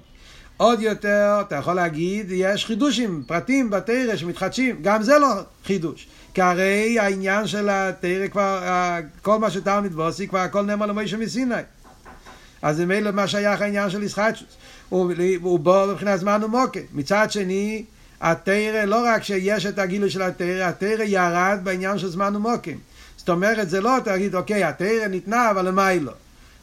עוד 0.58 0.82
יותר, 0.82 1.38
אתה 1.42 1.56
יכול 1.56 1.74
להגיד, 1.74 2.26
יש 2.30 2.66
חידושים, 2.66 3.24
פרטים 3.28 3.70
בתרא 3.70 4.16
שמתחדשים, 4.16 4.76
גם 4.82 5.04
זה 5.04 5.20
לא 5.20 5.28
חידוש. 5.66 6.08
כי 6.34 6.42
הרי 6.42 7.00
העניין 7.00 7.48
של 7.48 7.70
התרא 7.72 8.28
כבר, 8.28 8.64
כל 9.22 9.40
מה 9.40 9.52
שתלמיד 9.52 9.96
ועושי, 9.96 10.28
כבר 10.28 10.40
הכל 10.40 10.62
נאמר 10.62 10.86
למוישה 10.86 11.18
מסיני. 11.18 11.56
אז 12.62 12.78
זה 12.78 12.86
מילא 12.86 13.12
מה 13.12 13.28
שייך 13.28 13.62
העניין 13.62 13.90
של 13.90 14.04
ישחטשוס. 14.04 14.58
הוא 14.90 15.60
בא 15.60 15.86
מבחינת 15.92 16.20
זמן 16.20 16.44
ומוקד. 16.44 16.82
מצד 16.94 17.32
שני, 17.32 17.84
התרא, 18.22 18.86
לא 18.86 19.04
רק 19.06 19.24
שיש 19.24 19.66
את 19.66 19.80
הגילוי 19.80 20.10
של 20.10 20.22
התרא, 20.22 20.64
התרא 20.64 21.04
ירד 21.04 21.60
בעניין 21.64 21.98
של 21.98 22.08
זמן 22.08 22.36
ומוקד. 22.36 22.76
זאת 23.18 23.30
אומרת, 23.30 23.70
זה 23.70 23.82
לא 23.82 23.98
תגיד, 24.06 24.36
אוקיי, 24.36 24.64
התרא 24.64 25.08
ניתנה, 25.10 25.52
אבל 25.52 25.68
למה 25.68 25.88
היא 25.88 26.02
לא? 26.02 26.12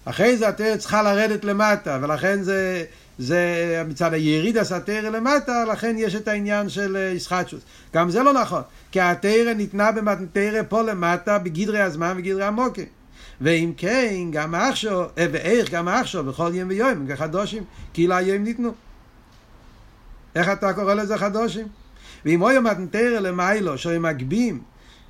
אחרי 0.05 0.36
זה 0.36 0.49
התרא 0.49 0.76
צריכה 0.76 1.03
לרדת 1.03 1.44
למטה, 1.44 1.99
ולכן 2.03 2.42
זה, 2.42 2.84
זה 3.18 3.82
מצד 3.88 4.14
היריד 4.14 4.59
עשה 4.59 4.80
תרא 4.80 5.09
למטה, 5.09 5.64
לכן 5.64 5.97
יש 5.99 6.14
את 6.14 6.28
העניין 6.28 6.68
של 6.68 7.12
ישחטשוס. 7.16 7.61
גם 7.94 8.11
זה 8.11 8.22
לא 8.22 8.32
נכון, 8.32 8.62
כי 8.92 9.01
התרא 9.01 9.53
ניתנה 9.57 9.92
במתנתרא 9.92 10.62
פה 10.68 10.82
למטה 10.82 11.38
בגדרי 11.38 11.80
הזמן 11.80 12.12
ובגדרי 12.12 12.44
המוקד. 12.44 12.84
ואם 13.41 13.72
כן, 13.76 14.14
גם 14.30 14.55
עכשיו, 14.55 15.05
ואיך 15.16 15.70
גם 15.70 15.89
עכשיו, 15.89 16.24
בכל 16.24 16.51
יום 16.55 16.68
ויום, 16.68 17.07
כחדושים, 17.09 17.64
כאילו 17.95 18.14
היום 18.14 18.43
ניתנו. 18.43 18.72
איך 20.34 20.49
אתה 20.49 20.72
קורא 20.72 20.95
לזה 20.95 21.18
חדושים? 21.18 21.66
ואם 22.24 22.43
אוי 22.43 22.59
מתנתרא 22.59 23.18
למיילו, 23.18 23.78
שאוי 23.78 23.99
מגבים, 23.99 24.61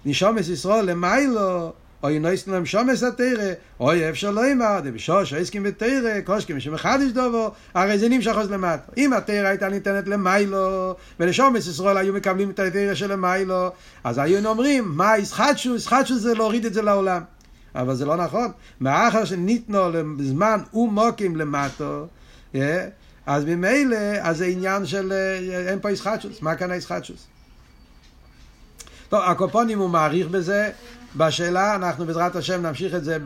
נשומס 0.04 0.48
ישראל 0.48 0.90
למיילו, 0.90 1.72
אוי 2.02 2.18
נויסן 2.18 2.50
להם 2.50 2.66
שומס 2.66 3.02
התרא, 3.02 3.52
אוי 3.80 4.10
אפשר 4.10 4.30
לא 4.30 4.52
אמר, 4.52 4.80
דבשוש, 4.84 5.32
עסקים 5.32 5.62
בתרא, 5.62 6.20
קושקים 6.24 6.60
שמחדש 6.60 7.10
דובו, 7.12 7.50
הרי 7.74 7.98
זה 7.98 8.08
נמשך 8.08 8.36
אז 8.36 8.50
למטה. 8.50 8.92
אם 8.96 9.12
התרא 9.12 9.46
הייתה 9.46 9.68
ניתנת 9.68 10.08
למיילו, 10.08 10.94
ולשומס 11.20 11.66
ישראל 11.66 11.96
היו 11.96 12.12
מקבלים 12.12 12.50
את 12.50 12.58
התרא 12.58 12.94
של 12.94 13.12
למיילו, 13.12 13.70
אז 14.04 14.18
היו 14.18 14.48
אומרים, 14.48 14.84
מה 14.96 15.18
ישחטשו? 15.18 15.76
ישחטשו 15.76 16.18
זה 16.18 16.34
להוריד 16.34 16.64
את 16.64 16.74
זה 16.74 16.82
לעולם. 16.82 17.22
אבל 17.76 17.94
זה 17.94 18.04
לא 18.04 18.16
נכון. 18.16 18.50
מאחר 18.80 19.24
שניתנו 19.24 19.78
לזמן 20.18 20.60
ומוקים 20.74 21.36
למטו, 21.36 22.06
אז 23.26 23.44
ממילא, 23.44 23.96
אז 24.20 24.38
זה 24.38 24.46
עניין 24.46 24.86
של 24.86 25.12
אין 25.68 25.78
פה 25.80 25.90
ישחטשוס. 25.90 26.42
מה 26.42 26.54
כאן 26.54 26.70
הישחטשוס? 26.70 27.26
טוב, 29.08 29.20
הקופונים 29.24 29.78
הוא 29.78 29.90
מעריך 29.90 30.28
בזה. 30.28 30.70
בשאלה, 31.16 31.74
אנחנו 31.76 32.06
בעזרת 32.06 32.36
השם 32.36 32.62
נמשיך 32.62 32.94
את 32.94 33.04
זה 33.04 33.18